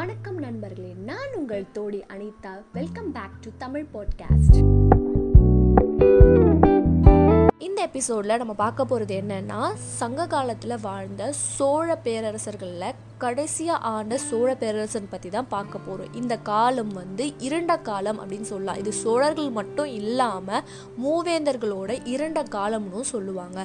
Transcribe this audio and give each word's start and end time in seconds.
வணக்கம் 0.00 0.38
நண்பர்களே 0.38 0.94
நான் 1.04 1.34
உங்கள் 1.34 1.64
Todi 1.74 2.02
Anita. 2.16 2.62
Welcome 2.72 3.12
back 3.12 3.40
to 3.40 3.50
Tamil 3.58 3.86
podcast 3.94 4.56
இந்த 7.58 7.82
எபிசோடில் 7.82 8.36
நம்ம 8.36 8.54
பார்க்க 8.54 8.84
போகிறது 8.84 9.20
என்னன்னா 9.20 9.74
சங்க 9.74 10.26
காலத்தில் 10.26 10.80
வாழ்ந்த 10.80 11.32
சோழ 11.32 11.98
பேரரசர்களில் 12.04 12.94
கடைசியாக 13.24 13.86
ஆண்ட 13.94 14.14
சோழ 14.26 14.48
பேரரசன் 14.60 15.08
பற்றி 15.12 15.28
தான் 15.34 15.48
பார்க்க 15.54 15.78
போகிறோம் 15.86 16.14
இந்த 16.20 16.34
காலம் 16.48 16.92
வந்து 17.00 17.24
இரண்ட 17.46 17.72
காலம் 17.88 18.18
அப்படின்னு 18.22 18.48
சொல்லலாம். 18.50 18.78
இது 18.82 18.92
சோழர்கள் 19.00 19.50
மட்டும் 19.58 19.90
இல்லாமல் 20.00 20.64
மூவேந்தர்களோட 21.04 21.90
இருண்ட 22.12 22.40
காலம்னு 22.56 23.02
சொல்லுவாங்க. 23.12 23.58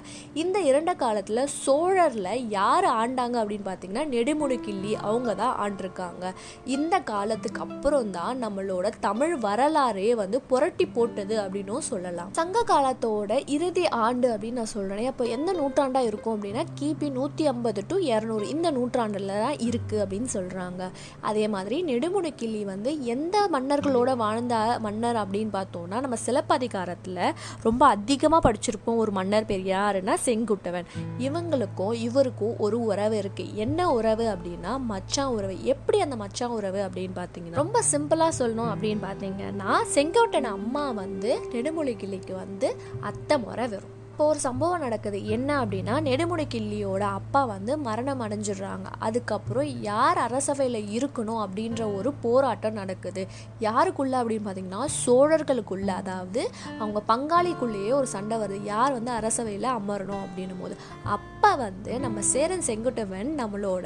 இந்த 0.43 0.57
இரண்ட 0.69 0.93
காலத்தில் 1.03 1.43
சோழரில் 1.63 2.31
யார் 2.57 2.87
ஆண்டாங்க 3.01 3.37
அப்படின்னு 3.41 3.67
பார்த்தீங்கன்னா 3.69 4.05
நெடுமுடிக்கிள்ளி 4.15 4.91
அவங்க 5.07 5.35
தான் 5.43 5.55
ஆண்டிருக்காங்க. 5.65 6.33
இந்த 6.75 6.95
காலத்துக்கு 7.11 7.63
அப்புறம் 7.67 8.11
தான் 8.19 8.41
நம்மளோட 8.45 8.91
தமிழ் 9.07 9.35
வரலாறே 9.47 10.09
வந்து 10.23 10.37
புரட்டி 10.51 10.87
போட்டது 10.97 11.37
அப்படின்னும் 11.43 11.87
சொல்லலாம். 11.91 12.33
சங்க 12.41 12.65
காலத்தோட 12.73 13.39
இறுதி 13.57 13.85
ஆண்டு 14.05 14.27
அப்படின்னு 14.35 14.61
நான் 14.63 14.73
சொல்கிறேன் 14.75 15.11
அப்போ 15.13 15.25
எந்த 15.37 15.49
நூற்றாண்டாக 15.61 16.09
இருக்கும் 16.11 16.35
அப்படின்னா 16.35 16.65
கிபி 16.81 17.09
நூற்றி 17.19 17.43
ஐம்பது 17.53 17.81
டு 17.91 17.97
இரநூறு. 18.11 18.45
இந்த 18.55 18.67
நூற்றாண்டில் 18.79 19.33
தான் 19.45 19.59
இருக்குது 19.67 20.03
அப்படின்னு 20.03 20.29
சொல்கிறாங்க 20.35 20.83
அதே 21.21 21.47
மாதிரி 21.47 21.77
நெடுமுடி 21.83 22.33
கிளி 22.35 22.61
வந்து 22.65 22.91
எந்த 23.05 23.37
மன்னர்களோட 23.53 24.11
வாழ்ந்த 24.17 24.55
மன்னர் 24.81 25.19
அப்படின்னு 25.23 25.51
பார்த்தோம்னா 25.51 25.99
நம்ம 26.01 26.17
சிலப்பதிகாரத்தில் 26.25 27.19
ரொம்ப 27.61 27.81
அதிகமாக 27.87 28.41
படிச்சிருப்போம் 28.47 28.97
ஒரு 28.97 29.11
மன்னர் 29.11 29.45
பேர் 29.45 29.63
யாருன்னா 29.67 30.13
செங்குட்டவன். 30.25 30.87
இவங்களுக்கும் 31.19 31.93
இவருக்கும் 32.05 32.55
ஒரு 32.57 32.77
உறவு 32.83 33.15
இருக்குது 33.21 33.53
என்ன 33.55 33.79
உறவு 33.91 34.25
அப்படின்னா 34.27 34.71
மச்சான் 34.85 35.33
உறவு. 35.37 35.55
எப்படி 35.65 35.99
அந்த 36.01 36.15
மச்சான் 36.15 36.55
உறவு 36.57 36.81
அப்படின்னு 36.87 37.17
பார்த்தீங்கன்னா 37.21 37.61
ரொம்ப 37.61 37.83
சிம்பிளாக 37.91 38.37
சொல்லணும் 38.39 38.71
அப்படின்னு 38.73 39.03
பார்த்தீங்கன்னா 39.07 39.71
செங்கோட்டன் 39.95 40.49
அம்மா 40.51 40.85
வந்து 41.01 41.33
நெடுமொழி 41.53 41.95
கிளிக்கு 41.95 42.35
வந்து 42.35 42.69
அத்தை 43.01 43.37
முறை 43.37 43.67
வரும் 43.67 43.93
இப்போ 44.15 44.27
ஒரு 44.33 44.39
சம்பவம் 44.39 44.83
நடக்குது. 44.83 45.17
என்ன 45.35 45.49
அப்படின்னா 45.61 45.95
நெடுமுடி 46.05 46.43
கிள்ளியோட 46.53 47.03
அப்பா 47.17 47.39
வந்து 47.49 47.71
மரணம் 47.87 48.21
அடைஞ்சிடுறாங்க. 48.25 48.87
அதுக்கப்புறம் 49.07 49.69
யார் 49.87 50.19
அரசவையில் 50.25 50.77
இருக்கணும் 50.97 51.41
அப்படின்ற 51.45 51.81
ஒரு 51.97 52.09
போராட்டம் 52.25 52.77
நடக்குது. 52.81 53.23
யாருக்குள்ள 53.65 54.13
அப்படின்னு 54.21 54.45
பார்த்தீங்கன்னா 54.45 54.83
சோழர்களுக்குள்ள. 55.01 55.89
அதாவது 56.03 56.43
அவங்க 56.79 57.01
பங்காளிக்குள்ளேயே 57.11 57.91
ஒரு 57.99 58.09
சண்டை 58.13 58.37
வருது. 58.43 58.59
யார் 58.73 58.95
வந்து 58.97 59.13
அரசவையில் 59.17 59.69
அமரணும் 59.73 60.23
அப்படின்னும் 60.25 60.63
போது 60.63 60.77
அப்போ 61.15 61.51
வந்து 61.63 61.99
நம்ம 62.05 62.23
சேரன் 62.31 62.65
செங்குட்டுவன் 62.69 63.29
நம்மளோட 63.41 63.85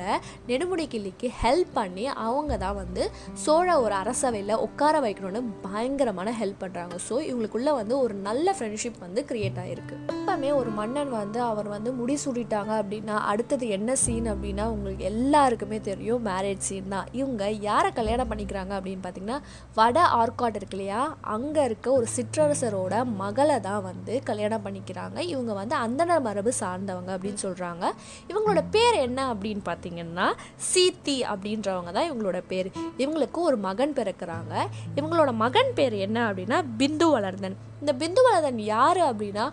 நெடுமுடி 0.51 0.87
கிள்ளிக்கு 0.93 1.29
ஹெல்ப் 1.41 1.73
பண்ணி 1.79 2.07
அவங்க 2.27 2.53
தான் 2.57 2.79
வந்து 2.83 3.05
சோழ 3.45 3.79
ஒரு 3.81 3.97
அரசவையில் 4.03 4.61
உட்கார 4.67 4.95
வைக்கணும்னு 5.07 5.43
பயங்கரமான 5.67 6.37
ஹெல்ப் 6.43 6.63
பண்ணுறாங்க 6.63 6.95
ஸோ 7.09 7.17
இவங்களுக்குள்ள 7.27 7.73
வந்து 7.81 7.97
ஒரு 8.05 8.15
நல்ல 8.29 8.55
ஃப்ரெண்ட்ஷிப் 8.59 9.05
வந்து 9.07 9.23
கிரியேட் 9.31 9.61
ஆகிருக்கு 9.65 9.97
எப்பவுமே 10.29 10.49
ஒரு 10.57 10.71
மன்னன் 10.77 11.11
வந்து 11.19 11.39
அவர் 11.41 11.67
வந்து 11.73 11.89
முடிசூடிட்டாங்க 11.99 12.71
அப்படின்னா 12.81 13.15
அடுத்தது 13.29 13.65
என்ன 13.75 13.91
சீன் 14.01 14.27
அப்படின்னா 14.33 14.65
உங்களுக்கு 14.73 15.03
எல்லாருக்குமே 15.11 15.77
தெரியும் 15.87 16.25
மேரேஜ் 16.27 16.67
சீன் 16.67 16.91
தான். 16.93 17.07
இவங்க 17.19 17.43
யாரை 17.67 17.89
கல்யாணம் 17.99 18.29
பண்ணிக்கிறாங்க 18.31 18.73
அப்படின்னு 18.79 19.03
பார்த்தீங்கன்னா 19.05 19.37
வட 19.77 19.99
ஆர்காட் 20.19 20.57
இருக்கு 20.59 20.77
இல்லையா? 20.77 20.99
அங்கே 21.35 21.61
இருக்க 21.69 21.87
ஒரு 21.91 22.07
சிற்றரசரோட 22.15 22.97
மகளை 23.21 23.57
தான் 23.69 23.85
வந்து 23.87 24.15
கல்யாணம் 24.29 24.65
பண்ணிக்கிறாங்க. 24.65 25.17
இவங்க 25.33 25.53
வந்து 25.61 25.75
அந்தனர் 25.85 26.25
மரபு 26.27 26.53
சார்ந்தவங்க 26.61 27.11
அப்படின்னு 27.15 27.41
சொல்கிறாங்க 27.45 27.83
இவங்களோட 28.31 28.63
பேர் 28.75 28.97
என்ன 29.07 29.25
அப்படின்னு 29.33 29.65
பார்த்தீங்கன்னா 29.71 30.27
சீத்தி 30.69 31.17
அப்படின்றவங்க 31.31 31.93
தான் 31.97 32.09
இவங்களோட 32.11 32.41
பேர். 32.53 32.69
இவங்களுக்கு 33.03 33.41
ஒரு 33.49 33.59
மகன் 33.67 33.97
பிறக்கிறாங்க. 34.01 34.53
இவங்களோட 34.99 35.33
மகன் 35.45 35.73
பேர் 35.79 35.97
என்ன 36.07 36.19
அப்படின்னா 36.29 36.59
பிந்து 36.81 37.09
வளர்ந்தன் 37.15 37.57
இந்த 37.81 37.91
பிந்து 37.99 38.21
வளர்ந்தன் 38.25 38.57
யார் 38.69 38.99
அப்படின்னா 39.09 39.43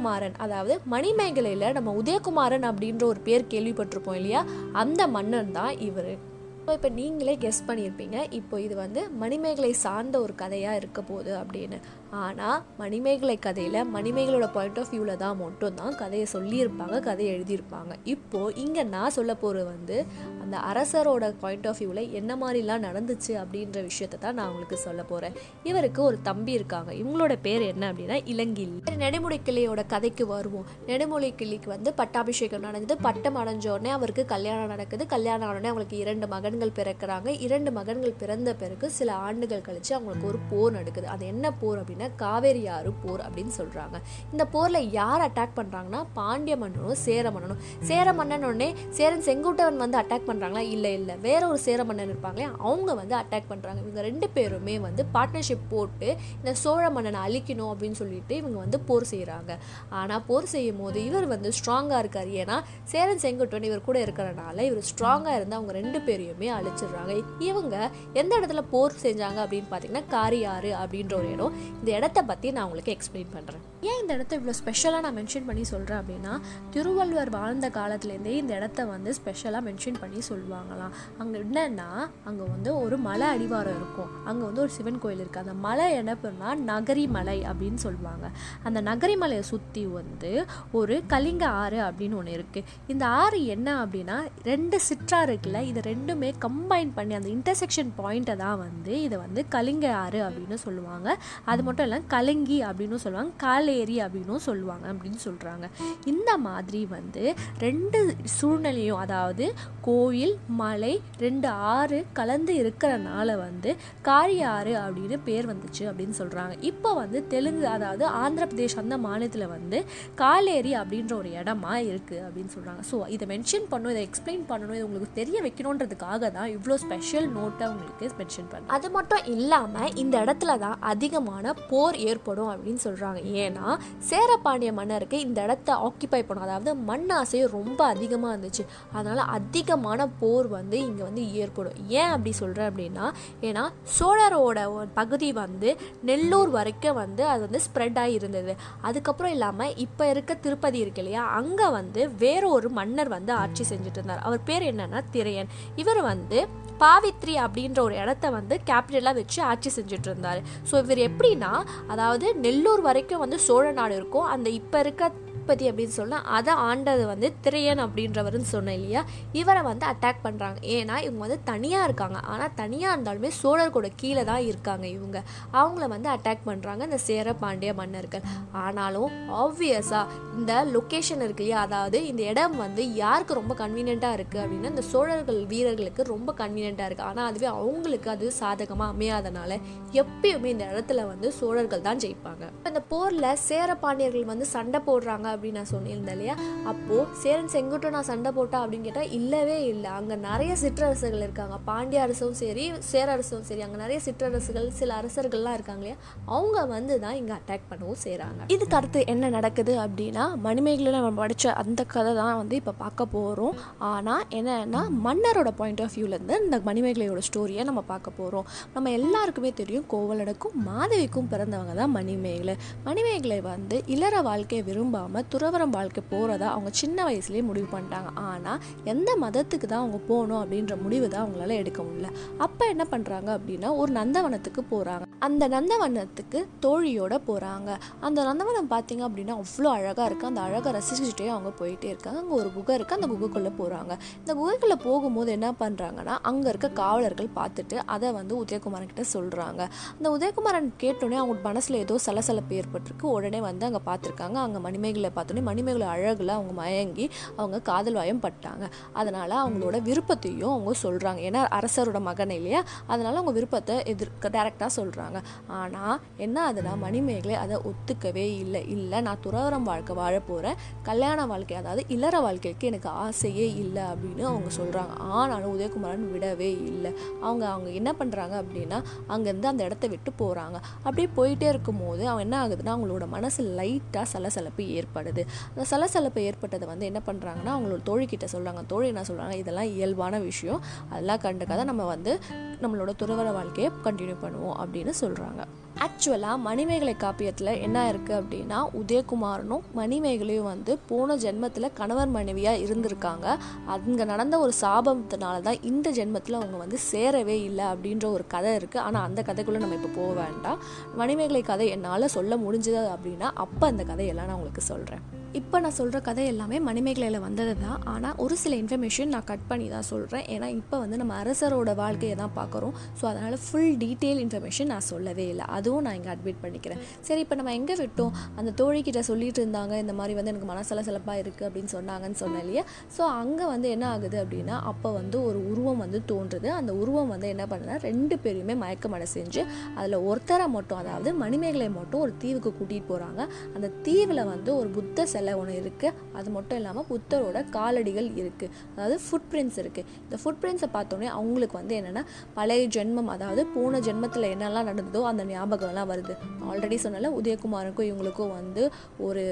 உதயகுமாரன் 0.00 0.36
அதாவது 0.38 0.74
மணிமேகலையில் 0.90 1.72
நம்ம 1.72 1.90
உதயகுமாரன் 2.00 2.66
அப்படின்ற 2.68 3.02
ஒரு 3.04 3.20
பேர் 3.20 3.50
கேள்விப்பட்டிருப்போம் 3.50 4.18
இல்லையா? 4.20 4.40
அந்த 4.72 5.00
மன்னன் 5.06 5.52
தான் 5.52 5.74
இவர். 5.78 6.12
இப்போ 6.58 6.72
இப்போ 6.76 6.88
நீங்களே 6.98 7.34
கெஸ் 7.36 7.66
பண்ணியிருப்பீங்க. 7.68 8.16
இப்போ 8.30 8.56
இது 8.60 8.74
வந்து 8.74 9.00
மணிமேகலை 9.22 9.72
சார்ந்த 9.84 10.16
ஒரு 10.20 10.34
கதையாக 10.34 10.76
இருக்க 10.76 11.00
போகுது 11.02 11.32
அப்படின்னு. 11.36 11.78
ஆனால் 12.10 12.62
மணிமேகலை 12.78 13.38
கதையில் 13.38 13.78
மணிமேகலோட 13.94 14.52
பாயிண்ட் 14.52 14.78
ஆஃப் 14.78 14.90
வியூவில் 14.90 15.16
தான் 15.16 15.36
மட்டும்தான் 15.36 15.94
கதையை 15.94 16.26
சொல்லியிருப்பாங்க 16.32 17.00
கதையை 17.00 17.40
எழுதியிருப்பாங்க. 17.40 17.92
இப்போது 18.04 18.54
இங்கே 18.54 18.82
நான் 18.82 19.10
சொல்ல 19.10 19.34
போகிறது 19.34 19.66
வந்து 19.66 20.04
அந்த 20.42 20.58
அரசரோட 20.70 21.34
பாயிண்ட் 21.38 21.66
ஆஃப் 21.66 21.78
வியூவில் 21.78 22.10
என்ன 22.10 22.36
மாதிரிலாம் 22.36 22.84
நடந்துச்சு 22.86 23.32
அப்படின்ற 23.42 23.82
விஷயத்தை 23.82 24.20
தான் 24.20 24.34
நான் 24.34 24.48
உங்களுக்கு 24.48 24.76
சொல்ல 24.76 25.02
போகிறேன் 25.02 25.32
இவருக்கு 25.62 26.02
ஒரு 26.02 26.18
தம்பி 26.22 26.52
இருக்காங்க. 26.52 26.92
இவங்களோட 26.92 27.36
பேர் 27.42 27.60
என்ன 27.60 27.92
அப்படின்னா 27.92 28.18
இளங்கிள்ளி 28.32 28.96
நெடுமுடி 29.04 29.38
கிளியோட 29.44 29.86
கதைக்கு 29.86 30.26
வருவோம். 30.26 30.66
நெடுமுடி 30.86 31.34
கிளிக்கு 31.34 31.68
வந்து 31.68 31.94
பட்டாபிஷேகம் 31.94 32.60
நடந்தது. 32.60 33.02
பட்டம் 33.02 33.36
அடைஞ்சோடனே 33.36 33.88
அவருக்கு 33.88 34.24
கல்யாணம் 34.24 34.66
நடக்குது. 34.66 35.06
கல்யாணம் 35.06 35.48
ஆனோடனே 35.48 35.70
அவங்களுக்கு 35.72 35.96
இரண்டு 35.96 36.26
மகன்கள் 36.26 36.76
பிறக்கிறாங்க. 36.80 37.40
இரண்டு 37.40 37.72
மகன்கள் 37.72 38.18
பிறந்த 38.18 38.54
பிறகு 38.54 38.90
சில 38.90 39.12
ஆண்டுகள் 39.12 39.60
கழித்து 39.60 39.94
அவங்களுக்கு 39.94 40.28
ஒரு 40.28 40.38
போர் 40.50 40.72
நடக்குது. 40.72 41.08
அது 41.08 41.26
என்ன 41.26 41.52
போர் 41.52 41.82
அப்படின்னா 41.82 41.99
காவேரி 42.16 42.66
ஆறு 42.66 42.92
போர் 42.92 43.20
அப்படின்னு 43.20 43.52
சொல்றாங்க. 43.58 43.96
இந்த 44.32 44.46
போர்ல 44.52 44.78
யார் 44.90 45.30
அட்டாக் 45.30 45.56
பண்றாங்கன்னா 45.56 46.04
பாண்டிய 46.14 46.56
மன்னனும் 46.56 46.94
சேர 46.94 47.30
மன்னனும் 47.30 47.60
சேர 47.80 48.12
மன்னன் 48.12 48.44
உடனே 48.44 48.74
சேரன் 48.90 49.22
செங்குட்டவன் 49.22 49.76
வந்து 49.76 49.98
அட்டாக் 49.98 50.28
பண்ணுறாங்களா 50.28 50.58
இல்ல 50.58 50.88
இல்ல. 50.88 51.16
வேற 51.16 51.48
ஒரு 51.48 51.58
சேர 51.58 51.84
மன்னன் 51.84 52.10
இருப்பாங்களே 52.10 52.46
அவங்க 52.58 52.94
வந்து 52.94 53.16
அட்டாக் 53.16 53.48
பண்றாங்க. 53.48 53.80
இவங்க 53.80 54.00
ரெண்டு 54.00 54.28
பேருமே 54.28 54.78
வந்து 54.78 55.04
பார்ட்னர்ஷிப் 55.14 55.66
போட்டு 55.68 56.16
இந்த 56.36 56.54
சோழ 56.54 56.90
மன்னனை 56.90 57.20
அழிக்கணும் 57.26 57.72
அப்படின்னு 57.72 57.92
சொல்லிட்டு 57.92 58.36
இவங்க 58.36 58.58
வந்து 58.58 58.80
போர் 58.80 59.06
செய்யறாங்க. 59.10 59.58
ஆனா 59.88 60.18
போர் 60.18 60.46
செய்யும் 60.46 60.80
போது 60.80 61.04
இவர் 61.04 61.26
வந்து 61.26 61.52
ஸ்ட்ராங்கா 61.58 61.98
இருக்கார். 61.98 62.26
ஏன்னா 62.26 62.60
சேரன் 62.84 63.22
செங்குட்டவன் 63.22 63.62
இவர் 63.62 63.84
கூட 63.84 64.04
இருக்கிறனால 64.04 64.58
இவர் 64.60 64.84
ஸ்ட்ராங்கா 64.90 65.34
இருந்து 65.34 65.56
அவங்க 65.56 65.72
ரெண்டு 65.72 65.98
பேரையுமே 65.98 66.48
அழிச்சிடுறாங்க. 66.58 67.24
இவங்க 67.38 67.90
எந்த 68.12 68.38
இடத்துல 68.38 68.62
போர் 68.70 68.92
செஞ்சாங்க 69.02 69.38
அப்படின்னு 69.46 69.70
பார்த்தீங்கன்னா 69.70 70.02
காரியாறு 70.10 70.70
அப்படின்ற 70.82 71.14
ஒரு 71.14 71.32
இடம். 71.32 71.52
இந்த 71.78 71.89
இடத்த 71.98 72.18
பற்றி 72.30 72.48
நான் 72.56 72.66
உங்களுக்கு 72.66 72.94
எக்ஸ்பிளைன் 72.96 73.32
பண்ணுறேன் 73.36 73.64
ஏன் 73.90 73.98
இந்த 74.00 74.12
இடத்த 74.16 74.38
இவ்வளோ 74.38 74.54
ஸ்பெஷலாக 74.60 75.02
நான் 75.04 75.16
மென்ஷன் 75.18 75.46
பண்ணி 75.48 75.64
சொல்கிறேன் 75.72 76.00
அப்படின்னா 76.00 76.32
திருவள்ளுவர் 76.74 77.30
வாழ்ந்த 77.36 77.66
காலத்துலேருந்தே 77.76 78.34
இந்த 78.40 78.52
இடத்த 78.58 78.84
வந்து 78.90 79.10
ஸ்பெஷலாக 79.18 79.62
மென்ஷன் 79.68 79.98
பண்ணி 80.02 80.20
சொல்லுவாங்களாம். 80.30 80.94
அங்கே 81.22 81.36
என்னென்னா 81.44 81.88
அங்கே 82.28 82.44
வந்து 82.54 82.70
ஒரு 82.82 82.96
மலை 83.08 83.26
அடிவாரம் 83.34 83.78
இருக்கும். 83.80 84.10
அங்கே 84.30 84.44
வந்து 84.48 84.62
ஒரு 84.64 84.72
சிவன் 84.78 85.00
கோயில் 85.04 85.22
இருக்குது 85.22 85.44
அந்த 85.44 85.54
மலை 85.66 85.86
என்ன 86.00 86.14
பண்ணா 86.24 86.48
நகரி 86.70 87.06
மலை 87.16 87.38
அப்படின்னு 87.50 87.80
சொல்லுவாங்க. 87.86 88.26
அந்த 88.68 88.78
நகரி 88.90 89.16
மலையை 89.22 89.44
சுற்றி 89.52 89.84
வந்து 89.98 90.32
ஒரு 90.80 90.96
கலிங்க 91.14 91.44
ஆறு 91.62 91.80
அப்படின்னு 91.88 92.18
ஒன்று 92.20 92.36
இருக்குது 92.38 92.66
இந்த 92.94 93.04
ஆறு 93.22 93.40
என்ன 93.56 93.68
அப்படின்னா 93.84 94.18
ரெண்டு 94.50 94.76
சிற்றாறு 94.88 95.30
இருக்குல்ல 95.32 95.62
இது 95.70 95.80
ரெண்டுமே 95.90 96.30
கம்பைன் 96.46 96.92
பண்ணி 96.98 97.14
அந்த 97.18 97.30
இன்டர்செக்ஷன் 97.36 97.90
பாயிண்ட்டை 98.00 98.36
தான் 98.44 98.58
வந்து 98.66 98.94
இதை 99.06 99.16
வந்து 99.24 99.40
கலிங்க 99.56 99.86
ஆறு 100.04 100.20
அப்படின்னு 100.26 100.58
சொல்லுவாங்க. 100.66 101.08
அது 101.50 101.60
மட்டும் 101.66 101.79
இல்லை 101.82 101.98
கலங்கி 102.08 102.58
அப்படின்னு 102.66 102.98
சொல்லுவாங்க 103.02 103.32
காலேரி 103.42 103.96
அப்படின்னும் 104.04 104.44
சொல்லுவாங்க 104.46 104.86
அப்படின்னு 104.92 105.20
சொல்கிறாங்க 105.24 105.66
இந்த 106.06 106.30
மாதிரி 106.40 106.80
வந்து 106.90 107.24
ரெண்டு 107.60 108.00
சூழ்நிலையும் 108.36 109.00
அதாவது 109.00 109.46
கோயில் 109.82 110.34
மலை 110.60 110.92
ரெண்டு 111.20 111.48
ஆறு 111.70 111.98
கலந்து 112.12 112.54
இருக்கிறனால 112.62 113.28
வந்து 113.40 113.70
காரியாறு 114.02 114.74
அப்படின்னு 114.80 115.18
பேர் 115.26 115.50
வந்துச்சு 115.50 115.84
அப்படின்னு 115.90 116.16
சொல்கிறாங்க 116.20 116.54
இப்போ 116.70 116.90
வந்து 116.94 117.18
தெலுங்கு 117.28 117.66
அதாவது 117.70 118.04
ஆந்திர 118.20 118.44
பிரதேஷ் 118.46 118.78
அந்த 118.80 118.96
மாநிலத்தில் 119.00 119.46
வந்து 119.48 119.78
காலேரி 120.20 120.74
அப்படின்ற 120.80 121.14
ஒரு 121.16 121.30
இடமா 121.40 121.74
இருக்குது 121.84 122.22
அப்படின்னு 122.24 122.52
சொல்கிறாங்க 122.54 122.84
ஸோ 122.90 122.98
இதை 123.10 123.26
மென்ஷன் 123.30 123.68
பண்ணணும் 123.70 123.94
இதை 123.94 124.04
எக்ஸ்பிளைன் 124.06 124.44
பண்ணணும் 124.50 124.76
இது 124.76 124.86
உங்களுக்கு 124.86 125.18
தெரிய 125.20 125.38
வைக்கணுன்றதுக்காக 125.42 126.30
தான் 126.30 126.50
இவ்வளோ 126.54 126.78
ஸ்பெஷல் 126.84 127.28
நோட்டை 127.34 127.66
உங்களுக்கு 127.70 128.08
மென்ஷன் 128.20 128.50
பண்ண 128.50 128.74
அது 128.76 128.90
மட்டும் 128.90 129.24
இல்லாமல் 129.34 129.94
இந்த 130.00 130.16
இடத்துல 130.24 130.58
தான் 130.58 130.78
அதிகமான 130.90 131.54
போர் 131.70 131.96
ஏற்படும் 132.08 132.50
அப்படின்னு 132.52 132.80
சொல்கிறாங்க 132.86 133.20
ஏன்னா 133.42 133.66
சேரப்பாண்டிய 134.10 134.70
மன்னருக்கு 134.78 135.18
இந்த 135.26 135.38
இடத்த 135.46 135.76
ஆக்கிபை 135.86 136.22
பண்ணும் 136.22 136.46
அதாவது 136.46 136.72
மண்ணாசை 136.90 137.40
ரொம்ப 137.56 137.80
அதிகமாக 137.94 138.32
இருந்துச்சு. 138.34 138.64
அதனால் 138.96 139.22
அதிகமான 139.36 140.06
போர் 140.20 140.48
வந்து 140.56 140.76
இங்கே 140.86 141.04
வந்து 141.08 141.24
ஏற்படும். 141.42 141.76
ஏன் 142.00 142.12
அப்படி 142.14 142.32
சொல்கிறேன் 142.40 142.70
அப்படின்னா 142.70 143.06
ஏன்னா 143.48 143.64
சோழரோட 143.98 144.58
பகுதி 145.00 145.30
வந்து 145.42 145.70
நெல்லூர் 146.10 146.50
வரைக்கும் 146.58 146.98
வந்து 147.02 147.22
அது 147.32 147.42
வந்து 147.46 147.62
ஸ்ப்ரெட் 147.66 148.00
ஆகி 148.04 148.14
இருந்தது. 148.20 148.54
அதுக்கப்புறம் 148.82 149.34
இல்லாமல் 149.36 149.74
இப்போ 149.86 150.06
இருக்க 150.12 150.34
திருப்பதி 150.46 150.78
இருக்கு 150.84 151.02
இல்லையா? 151.04 151.24
அங்கே 151.40 151.68
வந்து 151.78 152.00
வேற 152.24 152.42
ஒரு 152.48 152.70
மன்னர் 152.80 153.14
வந்து 153.16 153.32
ஆட்சி 153.42 153.66
செஞ்சுட்டு 153.72 154.00
இருந்தார் 154.00 154.24
அவர் 154.26 154.46
பேர் 154.50 154.68
என்னன்னா 154.72 155.02
திரையன். 155.16 155.52
இவர் 155.76 156.02
வந்து 156.02 156.40
பாவித்ரி 156.82 157.34
அப்படின்ற 157.44 157.78
ஒரு 157.86 157.94
இடத்த 158.02 158.26
வந்து 158.36 158.54
கேபிட்டலாக 158.68 159.18
வச்சு 159.18 159.40
ஆட்சி 159.48 159.70
செஞ்சுட்டு 159.76 160.08
இருந்தார் 160.10 160.38
ஸோ 160.68 160.74
இவர் 160.82 161.00
எப்படின்னா 161.08 161.50
அதாவது 161.86 162.34
நெல்லூர் 162.34 162.80
வரைக்கும் 162.80 163.18
வந்து 163.18 163.38
சோழ 163.38 163.72
நாடு 163.72 163.96
இருக்கும். 163.96 164.28
அந்த 164.34 164.48
இப்போ 164.50 164.78
இருக்க 164.78 165.10
திரௌபதி 165.50 165.68
அப்படின்னு 165.70 165.94
சொன்னால் 165.98 166.26
அதை 166.36 166.52
ஆண்டது 166.68 167.04
வந்து 167.10 167.28
திரையன் 167.44 167.82
அப்படின்றவர்னு 167.84 168.48
சொன்னேன் 168.54 168.76
இல்லையா? 168.78 169.00
இவரை 169.40 169.62
வந்து 169.68 169.84
அட்டாக் 169.92 170.20
பண்ணுறாங்க 170.26 170.58
ஏன்னா 170.76 170.96
இவங்க 171.06 171.20
வந்து 171.26 171.38
தனியாக 171.50 171.86
இருக்காங்க. 171.88 172.18
ஆனால் 172.32 172.52
தனியாக 172.60 172.94
இருந்தாலுமே 172.94 173.30
சோழர் 173.40 173.74
கூட 173.76 173.88
கீழே 174.00 174.22
தான் 174.30 174.44
இருக்காங்க 174.50 174.86
இவங்க. 174.96 175.18
அவங்கள 175.60 175.86
வந்து 175.94 176.08
அட்டாக் 176.14 176.46
பண்ணுறாங்க 176.48 176.82
இந்த 176.88 177.00
சேர 177.08 177.34
பாண்டிய 177.42 177.72
மன்னர்கள். 177.80 178.24
ஆனாலும் 178.64 179.10
ஆப்வியஸாக 179.44 180.06
இந்த 180.38 180.52
லொக்கேஷன் 180.74 181.24
இருக்கு 181.26 181.44
இல்லையா? 181.44 181.62
அதாவது 181.68 182.00
இந்த 182.10 182.22
இடம் 182.32 182.56
வந்து 182.64 182.84
யாருக்கு 183.02 183.38
ரொம்ப 183.40 183.56
கன்வீனியண்ட்டாக 183.62 184.18
இருக்குது 184.18 184.42
அப்படின்னா 184.44 184.72
இந்த 184.74 184.86
சோழர்கள் 184.92 185.40
வீரர்களுக்கு 185.54 186.02
ரொம்ப 186.14 186.30
கன்வீனியண்ட்டாக 186.42 186.88
இருக்குது 186.90 187.10
ஆனால் 187.10 187.28
அதுவே 187.30 187.50
அவங்களுக்கு 187.56 188.10
அது 188.14 188.26
சாதகமாக 188.40 188.94
அமையாதனால 188.94 189.58
எப்பயுமே 190.02 190.50
இந்த 190.56 190.66
இடத்துல 190.72 191.00
வந்து 191.12 191.28
சோழர்கள் 191.40 191.86
தான் 191.88 192.02
ஜெயிப்பாங்க. 192.04 192.44
இந்த 192.70 192.82
போரில் 192.94 193.28
சேர 193.48 193.68
பாண்டியர்கள் 193.84 194.30
வந்து 194.32 194.46
சண்டை 194.54 194.78
போடுறாங்க 194.86 195.26
அப்படின்னு 195.40 195.60
நான் 195.62 195.72
சொல்லியிருந்தேன் 195.74 196.16
இல்லையா? 196.18 196.36
அப்போது 196.70 197.06
சேரன் 197.22 197.52
செங்குட்டும் 197.56 197.94
நான் 197.96 198.08
சண்டை 198.10 198.30
போட்டா 198.38 198.58
அப்படின்னு 198.62 198.86
கேட்டால் 198.88 199.12
இல்லவே 199.18 199.58
இல்லை. 199.72 199.90
அங்கே 199.98 200.16
நிறைய 200.28 200.52
சிற்றரசுகள் 200.62 201.24
இருக்காங்க. 201.26 201.56
பாண்டிய 201.68 202.02
அரசும் 202.06 202.34
சரி 202.42 202.64
சேர 202.92 203.06
அரசும் 203.16 203.44
சரி 203.48 203.62
அங்கே 203.66 203.78
நிறைய 203.84 203.98
சிற்றரசுகள் 204.06 204.68
சில 204.80 204.90
அரசர்கள்லாம் 205.00 205.56
இருக்காங்க 205.58 205.82
இல்லையா? 205.84 205.98
அவங்க 206.36 206.58
வந்து 206.74 206.94
தான் 207.04 207.16
இங்கே 207.20 207.34
அட்டாக் 207.38 207.68
பண்ணவும் 207.70 208.00
செய்கிறாங்க 208.04 208.48
இதுக்கு 208.54 208.76
அடுத்து 208.78 209.00
என்ன 209.12 209.30
நடக்குது 209.36 209.72
அப்படின்னா 209.84 210.24
மணிமேகலை 210.46 210.92
நம்ம 210.96 211.10
படித்த 211.20 211.54
அந்த 211.62 211.82
கதை 211.94 212.12
தான் 212.20 212.38
வந்து 212.40 212.54
இப்போ 212.60 212.72
பார்க்க 212.82 213.06
போகிறோம் 213.14 213.56
ஆனால் 213.92 214.24
என்னன்னா 214.38 214.82
மன்னரோட 215.06 215.50
பாயிண்ட் 215.60 215.82
ஆஃப் 215.84 215.96
வியூலேருந்து 215.96 216.36
இந்த 216.44 216.58
மணிமேகலையோட 216.68 217.22
ஸ்டோரியை 217.28 217.64
நம்ம 217.70 217.82
பார்க்க 217.92 218.18
போகிறோம் 218.18 218.46
நம்ம 218.74 218.90
எல்லாருக்குமே 218.98 219.52
தெரியும் 219.60 219.86
கோவலனுக்கும் 219.94 220.56
மாதவிக்கும் 220.68 221.30
பிறந்தவங்க 221.32 221.74
தான் 221.80 221.94
மணிமேகலை. 221.98 222.56
மணிமேகலை 222.88 223.40
வந்து 223.50 223.78
இளர 223.94 224.22
வாழ்க்கையை 224.28 224.64
விரும்பாமல் 224.68 225.28
துறவரம் 225.34 225.74
வாழ்க்கை 225.78 226.02
போகிறதா 226.12 226.46
அவங்க 226.54 226.70
சின்ன 226.82 227.04
வயசுலேயே 227.08 227.42
முடிவு 227.50 227.68
பண்ணிட்டாங்க. 227.74 228.10
ஆனால் 228.30 228.60
எந்த 228.92 229.10
மதத்துக்கு 229.24 229.66
தான் 229.66 229.82
அவங்க 229.84 230.00
போகணும் 230.10 230.40
அப்படின்ற 230.42 230.76
முடிவு 230.84 231.06
தான் 231.12 231.22
அவங்களால 231.24 231.56
எடுக்க 231.62 231.80
முடியல. 231.88 232.10
அப்போ 232.46 232.64
என்ன 232.74 232.86
பண்ணுறாங்க 232.92 233.30
அப்படின்னா 233.38 233.70
ஒரு 233.82 233.92
நந்தவனத்துக்கு 234.00 234.64
போகிறாங்க 234.72 235.06
அந்த 235.26 235.44
நந்தவனத்துக்கு 235.54 236.38
தோழியோட 236.64 237.14
போகிறாங்க 237.28 237.70
அந்த 238.06 238.20
நந்தவனம் 238.28 238.70
பார்த்தீங்க 238.74 239.02
அப்படின்னா 239.08 239.34
அவ்வளோ 239.40 239.68
அழகாக 239.78 240.06
இருக்குது 240.08 240.30
அந்த 240.30 240.40
அழகை 240.46 240.70
ரசிச்சுட்டே 240.76 241.26
அவங்க 241.34 241.50
போயிட்டே 241.60 241.88
இருக்காங்க. 241.92 242.20
அங்கே 242.22 242.34
ஒரு 242.40 242.48
குகை 242.56 242.74
இருக்குது 242.76 242.98
அந்த 242.98 243.08
குகைக்குள்ளே 243.12 243.52
போகிறாங்க 243.60 243.92
இந்த 244.20 244.32
குகைக்குள்ளே 244.38 244.76
போகும்போது 244.86 245.30
என்ன 245.38 245.48
பண்ணுறாங்கன்னா 245.62 246.14
அங்கே 246.30 246.48
இருக்க 246.52 246.68
காவலர்கள் 246.82 247.28
பார்த்துட்டு 247.38 247.76
அதை 247.94 248.08
வந்து 248.18 248.34
உதயகுமாரன் 248.42 248.90
கிட்ட 248.92 249.04
சொல்கிறாங்க 249.16 249.60
அந்த 249.96 250.08
உதயகுமாரன் 250.16 250.70
கேட்டோடனே 250.84 251.18
அவங்க 251.22 251.36
மனசில் 251.48 251.80
ஏதோ 251.84 251.98
சலசலப்பு 252.06 252.54
ஏற்பட்டிருக்கு. 252.60 253.06
உடனே 253.16 253.40
வந்து 253.48 253.66
அங்கே 253.68 253.82
பார்த்துருக்காங்க. 253.90 254.38
அங்கே 254.46 254.62
மணிமேகலை 254.68 255.09
பார்த்தோன்னே 255.16 255.42
மணிமேகலை 255.42 255.86
அழகில் 255.86 256.28
அவங்க 256.28 256.52
மயங்கி 256.52 257.06
அவங்க 257.36 257.60
காதல் 257.60 257.98
வாயம் 258.00 258.22
பட்டாங்க. 258.22 258.64
அதனால் 258.92 259.36
அவங்களோட 259.42 259.76
விருப்பத்தையும் 259.82 260.52
அவங்க 260.52 260.74
சொல்கிறாங்க 260.82 261.20
ஏன்னா 261.28 261.42
அரசரோட 261.58 262.00
மகன் 262.00 262.30
இல்லையா? 262.30 262.62
அதனால் 262.86 263.14
அவங்க 263.14 263.34
விருப்பத்தை 263.38 263.76
எதிர்க்க 263.84 264.28
டேரெக்டாக 264.28 264.70
சொல்கிறாங்க 264.76 265.18
ஆனால் 265.60 266.00
என்ன 266.16 266.52
அதுனா 266.52 266.74
மணிமேகலை 266.76 267.34
அதை 267.34 267.58
ஒத்துக்கவே 267.70 268.26
இல்லை. 268.42 268.62
இல்லை 268.68 269.00
நான் 269.00 269.22
துறவரம் 269.26 269.68
வாழ்க்கை 269.70 269.96
வாழ 269.96 270.14
போகிறேன் 270.20 270.58
கல்யாண 270.82 271.26
வாழ்க்கை 271.26 271.56
அதாவது 271.56 271.84
இல்லற 271.88 272.20
வாழ்க்கைக்கு 272.20 272.66
எனக்கு 272.66 272.88
ஆசையே 273.04 273.46
இல்லை 273.54 273.82
அப்படின்னு 273.82 274.22
அவங்க 274.30 274.50
சொல்கிறாங்க 274.58 274.94
ஆனாலும் 274.98 275.52
உதயகுமாரன் 275.54 276.08
விடவே 276.14 276.50
இல்லை. 276.70 276.92
அவங்க 277.20 277.44
அவங்க 277.48 277.70
என்ன 277.80 277.90
பண்ணுறாங்க 277.98 278.34
அப்படின்னா 278.42 278.78
அங்கேருந்து 279.08 279.50
அந்த 279.52 279.62
இடத்த 279.64 279.86
விட்டு 279.86 280.10
போகிறாங்க 280.18 280.56
அப்படியே 280.82 281.08
போயிட்டே 281.16 281.48
இருக்கும்போது 281.48 282.02
அவன் 282.08 282.22
என்ன 282.22 282.36
ஆகுதுன்னா 282.42 282.74
அவங்களோட 282.76 283.06
மனசு 283.08 283.40
லைட்டாக 283.58 284.04
சலசலப்பு 284.12 284.64
ஏற்படுது. 285.00 285.24
அந்த 285.48 285.64
சலசலப்பு 285.64 286.22
ஏற்பட்டதை 286.22 286.68
வந்து 286.68 286.86
என்ன 286.86 287.02
பண்ணுறாங்கன்னா 287.06 287.52
அவங்களோட 287.56 287.80
தோழிக்கிட்ட 287.84 288.26
சொல்கிறாங்க 288.32 288.66
தோழி 288.66 288.86
என்ன 288.86 289.02
சொல்கிறாங்க 289.08 289.34
இதெல்லாம் 289.34 289.64
இயல்பான 289.64 290.18
விஷயம். 290.18 290.60
அதெல்லாம் 290.88 291.20
கண்டுக்காத 291.20 291.64
நம்ம 291.64 291.84
வந்து 291.84 292.20
நம்மளோட 292.62 292.92
துறவர 292.98 293.32
வாழ்க்கையை 293.32 293.70
கண்டினியூ 293.84 294.16
பண்ணுவோம் 294.22 294.56
அப்படின்னு 294.62 294.94
சொல்கிறாங்க 295.00 295.42
ஆக்சுவலாக 295.84 296.36
மணிமேகலை 296.36 296.94
காப்பியத்தில் 296.98 297.50
என்ன 297.60 297.92
இருக்குது 297.92 298.16
அப்படின்னா 298.20 298.58
உதயகுமாரனும் 298.80 299.62
மணிமேகலையும் 299.76 300.48
வந்து 300.50 300.78
போன 300.88 301.16
ஜென்மத்தில் 301.16 301.72
கணவர் 301.72 302.08
மனைவியாக 302.08 302.62
இருந்திருக்காங்க. 302.64 303.26
அங்கே 303.66 304.04
நடந்த 304.04 304.38
ஒரு 304.38 304.52
சாபத்தினால 304.60 305.40
தான் 305.40 305.62
இந்த 305.62 305.90
ஜென்மத்தில் 305.90 306.38
அவங்க 306.40 306.56
வந்து 306.56 306.78
சேரவே 306.92 307.36
இல்லை 307.48 307.64
அப்படின்ற 307.64 308.06
ஒரு 308.12 308.26
கதை 308.26 308.52
இருக்குது 308.56 308.80
ஆனால் 308.80 309.02
அந்த 309.02 309.22
கதைக்குள்ளே 309.22 309.58
நம்ம 309.58 309.74
இப்போ 309.74 309.92
போக 309.96 310.12
வேண்டாம். 310.22 310.60
மணிமேகலை 310.96 311.42
கதை 311.42 311.68
என்னால் 311.68 312.14
சொல்ல 312.16 312.36
முடிஞ்சது 312.36 312.82
அப்படின்னா 312.96 313.30
அப்போ 313.46 313.66
அந்த 313.66 313.84
கதையெல்லாம் 313.84 314.26
நான் 314.26 314.36
உங்களுக்கு 314.36 314.60
சொல்கிறேன் 314.62 315.04
இப்போ 315.38 315.56
நான் 315.62 315.74
சொல்கிற 315.78 315.98
கதை 316.06 316.22
எல்லாமே 316.30 316.56
மணிமேகலையில் 316.68 317.22
வந்தது 317.24 317.52
தான் 317.64 317.82
ஆனால் 317.90 318.14
ஒரு 318.22 318.36
சில 318.40 318.54
இன்ஃபர்மேஷன் 318.62 319.10
நான் 319.14 319.26
கட் 319.28 319.44
பண்ணி 319.50 319.66
தான் 319.74 319.86
சொல்கிறேன் 319.90 320.24
ஏன்னா 320.34 320.46
இப்போ 320.60 320.76
வந்து 320.82 320.96
நம்ம 321.00 321.12
அரசரோட 321.22 321.72
வாழ்க்கையை 321.80 322.14
தான் 322.20 322.32
பார்க்குறோம். 322.38 322.72
ஸோ 323.00 323.04
அதனால் 323.10 323.36
ஃபுல் 323.44 323.76
டீட்டெயில் 323.82 324.20
இன்ஃபர்மேஷன் 324.22 324.68
நான் 324.74 324.86
சொல்லவே 324.88 325.26
இல்லை. 325.32 325.44
அதுவும் 325.56 325.84
நான் 325.86 325.96
இங்கே 325.98 326.10
அட்மிட் 326.14 326.40
பண்ணிக்கிறேன். 326.44 326.80
சரி 327.08 327.20
இப்போ 327.24 327.36
நம்ம 327.40 327.52
எங்கே 327.58 327.76
விட்டோம்? 327.82 328.16
அந்த 328.38 328.54
தோழிக்கிட்ட 328.62 329.02
சொல்லிட்டு 329.10 329.40
இருந்தாங்க. 329.42 329.76
இந்த 329.84 329.94
மாதிரி 330.00 330.16
வந்து 330.18 330.32
எனக்கு 330.32 330.48
மனசல 330.52 330.84
சிலப்பாக 330.88 331.22
இருக்குது 331.24 331.46
அப்படின்னு 331.48 331.72
சொன்னாங்கன்னு 331.76 332.18
சொன்னேன் 332.22 332.42
இல்லையா? 332.44 332.64
ஸோ 332.96 333.04
அங்கே 333.20 333.46
வந்து 333.52 333.70
என்ன 333.76 333.86
ஆகுது 333.92 334.18
அப்படின்னா 334.24 334.58
அப்போ 334.72 334.92
வந்து 334.98 335.16
ஒரு 335.28 335.40
உருவம் 335.52 335.80
வந்து 335.84 336.00
தோன்றுது. 336.12 336.50
அந்த 336.58 336.74
உருவம் 336.82 337.14
வந்து 337.14 337.30
என்ன 337.36 337.46
பண்ணுன்னா 337.52 337.78
ரெண்டு 337.88 338.18
பேரையுமே 338.26 338.58
மயக்கமடை 338.64 339.08
செஞ்சு 339.16 339.44
அதில் 339.78 339.98
ஒருத்தரை 340.10 340.48
மட்டும் 340.56 340.82
அதாவது 340.82 341.14
மணிமேகலை 341.22 341.70
மட்டும் 341.78 342.04
ஒரு 342.08 342.14
தீவுக்கு 342.24 342.52
கூட்டிகிட்டு 342.58 342.90
போகிறாங்க 342.92 343.20
அந்த 343.54 343.72
தீவில் 343.88 344.24
வந்து 344.34 344.52
ஒரு 344.60 344.70
புத்த 344.76 345.08
சிலை 345.20 345.32
ஒன்று 345.40 345.54
இருக்குது 345.62 345.94
அது 346.18 346.28
மட்டும் 346.34 346.58
இல்லாமல் 346.60 346.86
புத்தரோட 346.90 347.38
காலடிகள் 347.56 348.08
இருக்குது 348.20 348.52
அதாவது 348.74 348.96
ஃபுட் 349.06 349.26
பிரிண்ட்ஸ் 349.32 349.58
இருக்குது 349.62 349.86
இந்த 350.04 350.16
ஃபுட் 350.20 350.38
பிரிண்ட்ஸை 350.42 350.68
பார்த்தோன்னே 350.76 351.08
அவங்களுக்கு 351.16 351.56
வந்து 351.60 351.74
என்னென்னா 351.80 352.02
பழைய 352.36 352.62
ஜென்மம் 352.76 353.10
அதாவது 353.14 353.42
போன 353.54 353.80
ஜென்மத்தில் 353.86 354.26
என்னெல்லாம் 354.34 354.68
நடந்ததோ 354.70 355.00
அந்த 355.10 355.22
ஞாபகம்லாம் 355.30 355.90
வருது. 355.92 356.14
ஆல்ரெடி 356.50 356.76
சொன்னால 356.84 357.10
உதயகுமாருக்கும் 357.20 357.88
இவங்களுக்கும் 357.90 358.32
வந்து 358.38 358.62
ஒரு 359.06 359.24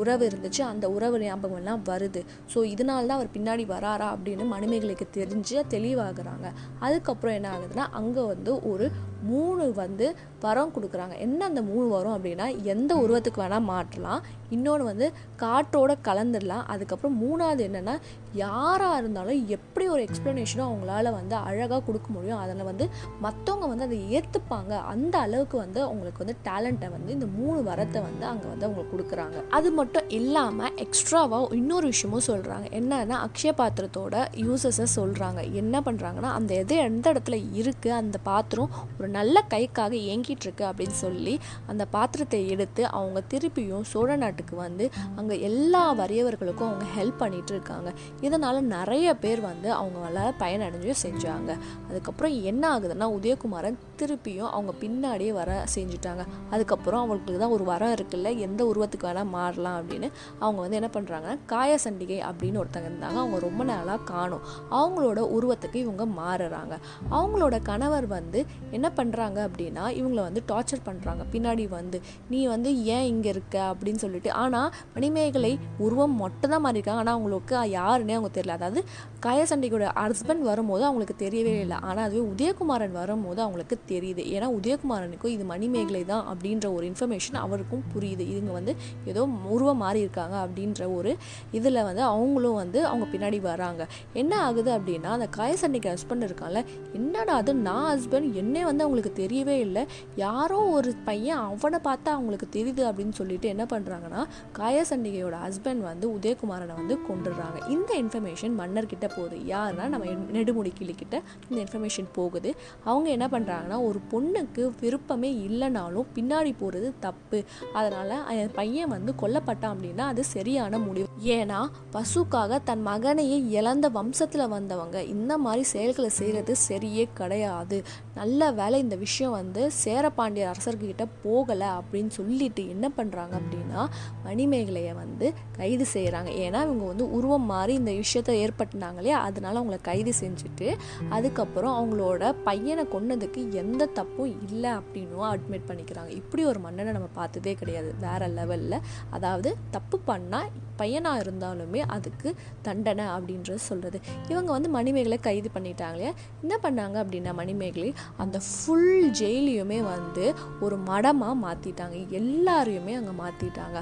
உறவு 0.00 0.24
இருந்துச்சு. 0.30 0.62
அந்த 0.72 0.86
உறவு 0.96 1.18
ஞாபகம்லாம் 1.24 1.82
வருது. 1.90 2.22
ஸோ 2.54 2.58
இதனால 2.74 3.08
தான் 3.10 3.18
அவர் 3.20 3.34
பின்னாடி 3.36 3.66
வராரா 3.74 4.08
அப்படின்னு 4.14 4.46
மணிமேகலைக்கு 4.54 5.08
தெரிஞ்சு 5.18 5.56
தெளிவாகிறாங்க. 5.74 6.46
அதுக்கப்புறம் 6.86 7.36
என்ன 7.38 7.50
ஆகுதுன்னா 7.56 7.86
அங்கே 8.00 8.24
வந்து 8.32 8.52
ஒரு 8.72 8.88
மூணு 9.22 9.72
வந்து 9.72 10.16
வரம் 10.40 10.72
கொடுக்குறாங்க. 10.74 11.18
என்ன 11.18 11.44
அந்த 11.44 11.62
மூணு 11.62 11.88
வரம் 11.88 12.24
அப்படின்னா 12.24 12.62
எந்த 12.62 12.94
உருவத்துக்கு 12.94 13.42
வேணால் 13.42 13.62
மாற்றலாம். 13.62 14.22
இன்னொன்று 14.50 14.84
வந்து 14.84 15.12
காற்றோட 15.38 15.94
கலந்துடலாம் 16.04 16.64
அதுக்கப்புறம் 16.66 17.22
மூணாவது 17.22 17.62
என்னென்னா 17.62 17.98
யாராக 18.36 18.98
இருந்தாலும் 18.98 19.40
எப்படி 19.48 19.84
ஒரு 19.88 20.02
எக்ஸ்ப்ளனேஷனோ 20.06 20.64
அவங்களால 20.68 21.12
வந்து 21.12 21.34
அழகாக 21.48 21.80
கொடுக்க 21.82 22.08
முடியும் 22.12 22.38
அதில் 22.38 22.68
வந்து 22.70 22.84
மற்றவங்க 23.22 23.66
வந்து 23.72 23.86
அதை 23.88 23.98
ஏற்றுப்பாங்க 24.16 24.72
அந்த 24.92 25.14
அளவுக்கு 25.18 25.56
வந்து 25.58 25.80
அவங்களுக்கு 25.82 26.22
வந்து 26.24 26.36
டேலண்ட்டை 26.48 26.90
வந்து 26.90 27.12
இந்த 27.12 27.26
மூணு 27.38 27.58
வரத்தை 27.70 28.00
வந்து 28.08 28.24
அங்கே 28.26 28.46
வந்து 28.48 28.66
அவங்களுக்கு 28.66 28.94
கொடுக்குறாங்க. 28.96 29.36
அது 29.50 29.68
மட்டும் 29.70 30.08
இல்லாமல் 30.08 30.74
எக்ஸ்ட்ராவாக 30.84 31.54
இன்னொரு 31.54 31.86
விஷயமும் 31.86 32.26
சொல்கிறாங்க 32.26 32.66
என்னன்னா 32.80 33.18
அக்ஷய 33.26 33.52
பாத்திரத்தோட 33.60 34.16
யூசஸை 34.44 34.86
சொல்கிறாங்க 34.96 35.40
என்ன 35.62 35.82
பண்ணுறாங்கன்னா 35.86 36.32
அந்த 36.38 36.54
எது 36.54 36.76
எந்த 36.88 37.06
இடத்துல 37.12 37.38
இருக்குது 37.60 37.96
அந்த 38.00 38.18
பாத்திரம் 38.30 38.70
ஒரு 38.98 39.08
நல்ல 39.08 39.42
கைக்காக 39.54 39.94
இயங்கிட்டு 39.96 40.46
இருக்கு 40.48 40.64
அப்படின்னு 40.70 40.98
சொல்லி 41.04 41.34
அந்த 41.66 41.86
பாத்திரத்தை 41.96 42.40
எடுத்து 42.48 42.82
அவங்க 42.90 43.22
திருப்பியும் 43.34 43.86
சோழ 43.92 44.16
நாட்டுக்கு 44.16 44.56
வந்து 44.56 44.84
அங்கே 45.16 45.40
எல்லா 45.40 45.84
வறியவர்களுக்கும் 45.94 46.70
அவங்க 46.70 46.86
ஹெல்ப் 46.96 47.18
பண்ணிட்டு 47.18 47.52
இருக்காங்க. 47.54 47.88
இதனால் 48.26 48.60
நிறைய 48.76 49.06
பேர் 49.24 49.40
வந்து 49.48 49.68
அவங்களால 49.80 50.24
பயனடைஞ்சும் 50.42 51.02
செஞ்சாங்க. 51.06 51.50
அதுக்கப்புறம் 51.88 52.34
என்ன 52.50 52.62
ஆகுதுன்னா 52.74 53.06
உதயகுமாரன் 53.18 53.78
திருப்பியும் 54.00 54.50
அவங்க 54.54 54.72
பின்னாடியே 54.80 55.32
வர 55.40 55.50
செஞ்சுட்டாங்க. 55.74 56.22
அதுக்கப்புறம் 56.50 57.00
அவங்களுக்கு 57.02 57.38
தான் 57.42 57.54
ஒரு 57.56 57.64
வரம் 57.70 57.94
இருக்குல்ல 57.96 58.30
எந்த 58.46 58.60
உருவத்துக்கு 58.70 59.08
வேணால் 59.08 59.30
மாறலாம் 59.36 59.76
அப்படின்னு 59.80 60.08
அவங்க 60.38 60.60
வந்து 60.64 60.78
என்ன 60.80 60.90
பண்ணுறாங்கன்னா 60.96 61.36
காய 61.46 61.78
சண்டிகை 61.84 62.18
அப்படின்னு 62.30 62.60
ஒருத்தங்க 62.62 62.88
இருந்தாங்க. 62.90 63.18
அவங்க 63.22 63.38
ரொம்ப 63.46 63.64
நாளாக 63.64 64.00
காணும். 64.12 64.44
அவங்களோட 64.70 65.20
உருவத்துக்கு 65.36 65.78
இவங்க 65.84 66.06
மாறுறாங்க. 66.20 66.74
அவங்களோட 67.10 67.56
கணவர் 67.70 68.06
வந்து 68.06 68.42
என்ன 68.70 68.86
பண்ணுறாங்க 68.96 69.38
அப்படின்னா 69.48 69.84
இவங்கள 70.00 70.20
வந்து 70.28 70.42
டார்ச்சர் 70.52 70.84
பண்ணுறாங்க 70.88 71.24
பின்னாடி 71.32 71.64
வந்து 71.68 72.00
நீ 72.28 72.40
வந்து 72.54 72.70
ஏன் 72.96 73.06
இங்கே 73.12 73.28
இருக்க? 73.28 73.56
அப்படின்னு 73.72 74.02
சொல்லிட்டு. 74.04 74.32
ஆனால் 74.42 74.70
மணிமேகலை 74.94 75.52
உருவம் 75.86 76.16
மட்டும் 76.24 76.52
தான் 76.54 76.64
மாறியிருக்காங்க. 76.66 77.02
ஆனால் 77.04 77.16
அவங்களுக்கு 77.16 77.56
யாருன்னே 77.78 78.15
அவங்க 78.16 78.30
தெரியல. 78.38 78.56
அதாவது 78.58 78.84
காயசண்டிகையோட 79.26 79.86
ஹஸ்பண்ட் 80.00 80.42
வரும்போது 80.42 80.84
அவங்களுக்கு 80.84 81.16
தெரியவே 81.24 81.54
இல்லை. 81.60 81.76
ஆனால் 81.82 82.04
அதுவே 82.08 82.22
உதயகுமாரன் 82.34 82.92
வரும்போது 82.92 83.40
அவங்களுக்கு 83.40 83.78
தெரியுது. 83.92 84.22
ஏன்னா 84.34 84.48
உதயகுமாரனுக்கும் 84.58 85.34
இது 85.36 85.44
மணிமேகலை 85.44 86.04
தான் 86.04 86.24
அப்படின்ற 86.32 86.74
ஒரு 86.74 86.90
இன்ஃபர்மேஷன் 86.92 87.38
அவருக்கும் 87.44 87.82
புரியுது. 87.94 88.24
இதுங்க 88.32 88.52
வந்து 88.52 88.74
ஏதோ 89.04 89.28
உருவம் 89.48 89.76
மாறி 89.76 90.00
இருக்காங்க 90.00 90.46
அப்படின்ற 90.46 90.94
ஒரு 90.94 91.16
இதில் 91.52 91.82
வந்து 91.82 92.02
அவங்களும் 92.02 92.54
வந்து 92.54 92.86
அவங்க 92.86 93.06
பின்னாடி 93.16 93.40
வராங்க. 93.40 93.86
என்ன 94.12 94.40
ஆகுது 94.40 94.70
அப்படின்னா 94.78 95.10
அந்த 95.16 95.28
காயசண்டிக்கு 95.36 95.94
ஹஸ்பண்ட் 95.94 96.26
இருக்கான்ல. 96.28 96.64
என்னடா 96.92 97.34
அது? 97.34 97.54
நான் 97.54 97.98
ஹஸ்பண்ட் 97.98 98.32
என்னே 98.34 98.64
வந்து 98.64 98.84
அவங்களுக்கு 98.84 99.12
தெரியவே 99.22 99.58
இல்லை. 99.58 99.84
யாரோ 100.16 100.58
ஒரு 100.58 100.94
பையன் 101.04 101.38
அவனை 101.38 101.78
பார்த்தா 101.88 102.10
அவங்களுக்கு 102.16 102.48
தெரியுது 102.56 102.82
அப்படின்னு 102.88 103.12
சொல்லிட்டு 103.12 103.48
என்ன 103.48 103.64
பண்ணுறாங்கன்னா 103.64 104.22
காயசண்டிகையோட 104.58 105.36
ஹஸ்பண்ட் 105.46 105.82
வந்து 105.82 106.06
உதயகுமாரனை 106.16 106.74
வந்து 106.74 106.98
கொண்டுடுறாங்க 107.08 107.68
இந்த 107.68 107.95
இன்ஃபர்மேஷன் 108.02 108.54
மன்னர்கிட்ட 108.60 109.06
போகுது. 109.16 109.36
யாருன்னா 109.54 109.86
நம்ம 109.94 110.12
நெடுமுடி 110.36 110.72
கிளிக்கிட்ட 110.80 111.16
இந்த 111.48 111.58
இன்ஃபர்மேஷன் 111.64 112.08
போகுது. 112.12 112.54
அவங்க 112.84 113.08
என்ன 113.16 113.28
பண்ணுறாங்கன்னா 113.32 113.78
ஒரு 113.88 114.00
பொண்ணுக்கு 114.12 114.64
விருப்பமே 114.80 115.30
இல்லைனாலும் 115.48 116.10
பின்னாடி 116.16 116.54
போகிறது 116.58 116.90
தப்பு. 117.00 117.40
அதனால் 117.72 118.14
என் 118.42 118.54
பையன் 118.54 118.88
வந்து 118.88 119.14
கொல்லப்பட்டான் 119.22 119.74
அப்படின்னா 119.74 120.06
அது 120.12 120.24
சரியான 120.24 120.78
முடிவு. 120.78 121.08
ஏன்னா 121.36 121.60
பசுக்காக 121.92 122.58
தன் 122.70 122.84
மகனையே 122.86 123.38
இழந்த 123.58 123.86
வம்சத்தில் 123.88 124.48
வந்தவங்க 124.48 124.96
இந்த 125.14 125.38
மாதிரி 125.38 125.62
செயல்களை 125.74 126.10
செய்கிறது 126.10 126.52
சரியே 126.68 127.04
கிடையாது. 127.14 127.78
நல்ல 128.14 128.50
வேலை 128.50 128.76
இந்த 128.80 128.96
விஷயம் 128.96 129.36
வந்து 129.40 129.62
சேரபாண்டிய 129.84 130.44
அரசர்கிட்ட 130.52 131.04
போகலை 131.24 131.68
அப்படின்னு 131.78 132.12
சொல்லிட்டு 132.18 132.62
என்ன 132.68 132.86
பண்ணுறாங்க 132.96 133.34
அப்படின்னா 133.40 133.80
மணிமேகலையை 134.26 134.94
வந்து 134.94 135.26
கைது 135.58 135.86
செய்கிறாங்க 135.94 136.30
ஏன்னா 136.44 136.60
இவங்க 136.66 136.84
வந்து 136.84 137.06
உருவம் 137.10 137.48
மாறி 137.52 137.74
இந்த 137.86 137.96
விஷயத்த 138.04 138.38
ஏற்பட்டுனாங்களே 138.44 139.16
அதனால் 139.18 139.44
அதனால 139.46 139.60
அவங்கள 139.60 139.76
கைது 139.88 140.12
செஞ்சுட்டு 140.20 140.68
அதுக்கப்புறம் 141.08 141.74
அவங்களோட 141.78 142.22
பையனை 142.44 142.84
கொன்னதுக்கு 142.94 143.40
எந்த 143.52 143.82
தப்பும் 143.98 144.32
இல்லை 144.46 144.70
அப்படின்னும் 144.70 145.26
அட்மிட் 145.30 145.68
பண்ணிக்கிறாங்க. 145.68 146.10
இப்படி 146.20 146.42
ஒரு 146.44 146.60
மன்னனை 146.64 146.92
நம்ம 146.92 147.08
பார்த்ததே 147.14 147.52
கிடையாது. 147.54 147.90
வேற 148.00 148.28
லெவலில் 148.28 148.78
அதாவது 149.10 149.50
தப்பு 149.70 149.98
பண்ணால் 150.08 150.50
பையனாக 150.76 151.22
இருந்தாலுமே 151.24 151.80
அதுக்கு 151.94 152.28
தண்டனை 152.62 153.04
அப்படின்றது 153.14 153.62
சொல்கிறது 153.68 153.98
இவங்க 154.28 154.50
வந்து 154.52 154.68
மணிமேகலை 154.68 155.18
கைது 155.18 155.50
பண்ணிட்டாங்களே 155.54 156.10
என்ன 156.42 156.54
பண்ணாங்க 156.62 156.96
அப்படின்னா 157.02 157.32
மணிமேகலை 157.34 157.90
அந்த 158.16 158.38
ஃபுல் 158.48 159.06
ஜெயிலையுமே 159.20 159.78
வந்து 159.92 160.26
ஒரு 160.60 160.78
மடமாக 160.90 161.36
மாற்றிட்டாங்க 161.44 161.96
எல்லாரையுமே 162.20 162.94
அங்கே 163.00 163.14
மாற்றிட்டாங்க 163.22 163.80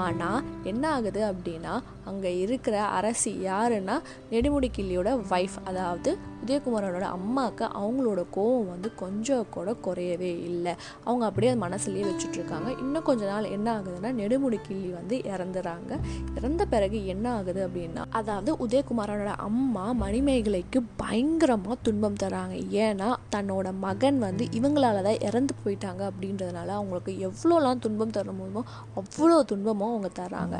ஆனால் 0.00 0.44
என்ன 0.64 0.84
ஆகுது 0.90 1.22
அப்படின்னா 1.32 1.74
அங்கே 2.04 2.32
இருக்கிற 2.38 2.76
அரசிய 2.98 3.45
யாருன்னா 3.48 3.96
நெடுமுடி 4.32 4.70
கிள்ளியோட 4.76 5.10
ஒய்ஃப் 5.32 5.58
அதாவது 5.64 6.10
உதயகுமாரனோட 6.42 7.06
அம்மாவுக்கு 7.16 7.64
அவங்களோட 7.80 8.20
கோவம் 8.36 8.68
வந்து 8.72 8.88
கொஞ்சம் 9.02 9.46
கூட 9.50 9.70
குறையவே 9.86 10.32
இல்லை. 10.48 10.74
அவங்க 11.04 11.24
அப்படியே 11.28 11.52
மனசுலேயே 11.64 12.04
வச்சுட்ருக்காங்க. 12.08 12.68
இன்னும் 12.82 13.06
கொஞ்ச 13.08 13.22
நாள் 13.32 13.52
என்ன 13.56 13.66
ஆகுதுன்னா 13.76 14.10
நெடுமுடி 14.20 14.58
கிள்ளி 14.66 14.90
வந்து 14.98 15.16
இறந்துறாங்க. 15.32 15.92
இறந்த 16.38 16.62
பிறகு 16.66 17.00
என்ன 17.06 17.26
ஆகுது 17.38 17.62
அப்படின்னா 17.66 18.04
அதாவது 18.20 18.52
உதயகுமாரனோட 18.66 19.32
அம்மா 19.48 19.86
மணிமேகலைக்கு 20.04 20.80
பயங்கரமாக 21.02 21.78
துன்பம் 21.88 22.20
தராங்க. 22.22 22.56
ஏன்னா 22.86 23.10
தன்னோட 23.36 23.66
மகன் 23.86 24.20
வந்து 24.26 24.46
இவங்களால 24.60 25.02
தான் 25.08 25.22
இறந்து 25.28 25.54
போயிட்டாங்க 25.62 26.02
அப்படின்றதுனால 26.10 26.68
அவங்களுக்கு 26.80 27.14
எவ்வளோலாம் 27.28 27.84
துன்பம் 27.86 28.16
தர 28.18 28.30
முடியுமோ 28.32 28.64
அவ்வளோ 29.02 29.38
துன்பமும் 29.52 29.92
அவங்க 29.92 30.10
தராங்க 30.22 30.56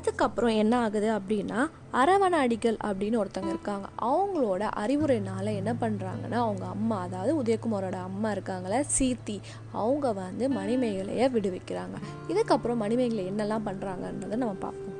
அதுக்கப்புறம் 0.00 0.58
என்ன 0.62 0.74
ஆகுது 0.78 1.08
அப்படின்னா 1.16 1.60
அரவண 1.92 2.34
அடிகள் 2.44 2.76
அப்படின்னு 2.88 3.20
ஒருத்தங்க 3.22 3.50
இருக்காங்க. 3.54 3.86
அவங்களோட 4.10 4.62
அறிவுரைனால 4.82 5.54
என்ன 5.60 5.72
பண்ணுறாங்கன்னா 5.80 6.38
அவங்க 6.44 6.64
அம்மா 6.66 6.98
அதாவது 7.00 7.32
உதயகுமாரோட 7.42 7.98
அம்மா 8.08 8.30
இருக்காங்களே 8.32 8.80
சீர்த்தி 8.96 9.36
அவங்க 9.72 10.12
வந்து 10.12 10.46
மணிமேகலையை 10.48 11.28
விடுவிக்கிறாங்க. 11.36 11.98
இதுக்கப்புறம் 12.28 12.82
மணிமேகலை 12.84 13.26
என்னெல்லாம் 13.32 13.68
பண்ணுறாங்கன்றதை 13.68 14.38
நம்ம 14.44 14.56
பார்ப்போம். 14.66 14.96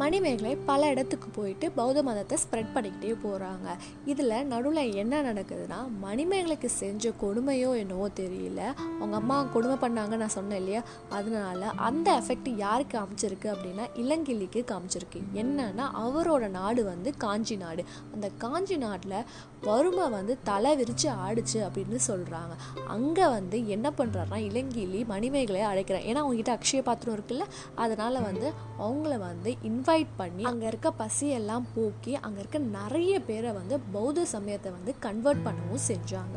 மணிமேகலை 0.00 0.52
பல 0.68 0.88
இடத்துக்கு 0.90 1.28
போயிட்டு 1.28 1.66
பௌத்த 1.70 2.02
மதத்தை 2.02 2.36
ஸ்ப்ரெட் 2.42 2.72
பண்ணிக்கிட்டே 2.74 3.12
போகிறாங்க 3.24 3.68
இதில் 4.04 4.46
நடுவில் 4.52 4.94
என்ன 4.94 5.20
நடக்குதுன்னா 5.22 5.78
மணிமேகலைக்கு 6.02 6.68
செஞ்ச 6.80 7.12
கொடுமையோ 7.22 7.70
என்னவோ 7.82 8.06
தெரியல. 8.20 8.60
அவங்க 9.00 9.16
அம்மா 9.16 9.36
கொடுமை 9.54 9.76
பண்ணாங்க 9.84 10.16
நான் 10.16 10.34
சொன்னேன் 10.38 10.58
இல்லையா? 10.58 10.82
அதனால 11.10 11.70
அந்த 11.88 12.08
எஃபெக்ட் 12.20 12.50
யாருக்கு 12.56 12.94
காமிச்சிருக்கு 12.98 13.48
அப்படின்னா 13.54 13.86
இளங்கிள்ளிக்கு 14.02 14.62
காமிச்சிருக்கு. 14.72 15.22
என்னன்னா 15.42 15.86
அவரோட 16.04 16.48
நாடு 16.48 16.84
வந்து 16.84 17.12
காஞ்சி 17.16 17.56
நாடு. 17.56 17.84
அந்த 18.14 18.30
காஞ்சி 18.38 18.76
நாட்டில் 18.76 19.18
வறுமை 19.68 20.06
வந்து 20.08 20.32
தலை 20.42 20.76
விரித்து 20.76 21.08
ஆடுச்சு 21.26 21.58
அப்படின்னு 21.66 21.98
சொல்கிறாங்க 22.08 22.54
அங்கே 22.86 23.26
வந்து 23.36 23.58
என்ன 23.68 23.86
பண்ணுறாருனா 23.98 24.40
இளங்கிலி 24.48 25.04
மணிமேகலை 25.12 25.60
அழைக்கிறான் 25.60 26.06
ஏன்னா 26.10 26.22
அவங்ககிட்ட 26.24 26.52
அக்ஷய 26.56 26.82
பாத்திரம் 26.82 27.16
இருக்குல்ல? 27.16 27.46
அதனால் 27.74 28.24
வந்து 28.28 28.52
அவங்கள 28.78 29.18
வந்து 29.18 29.56
இன் 29.62 29.82
இன்வைட் 29.84 30.12
பண்ணி 30.18 30.44
அங்கே 30.48 30.66
இருக்க 30.70 30.88
பசியெல்லாம் 31.00 31.64
போக்கி 31.72 32.12
அங்கே 32.26 32.38
இருக்க 32.42 32.58
நிறைய 32.76 33.14
பேரை 33.26 33.50
வந்து 33.58 33.74
பௌத்த 33.94 34.22
சமயத்தை 34.32 34.70
வந்து 34.76 34.92
கன்வெர்ட் 35.06 35.42
பண்ணவும் 35.46 35.82
செஞ்சாங்க. 35.88 36.36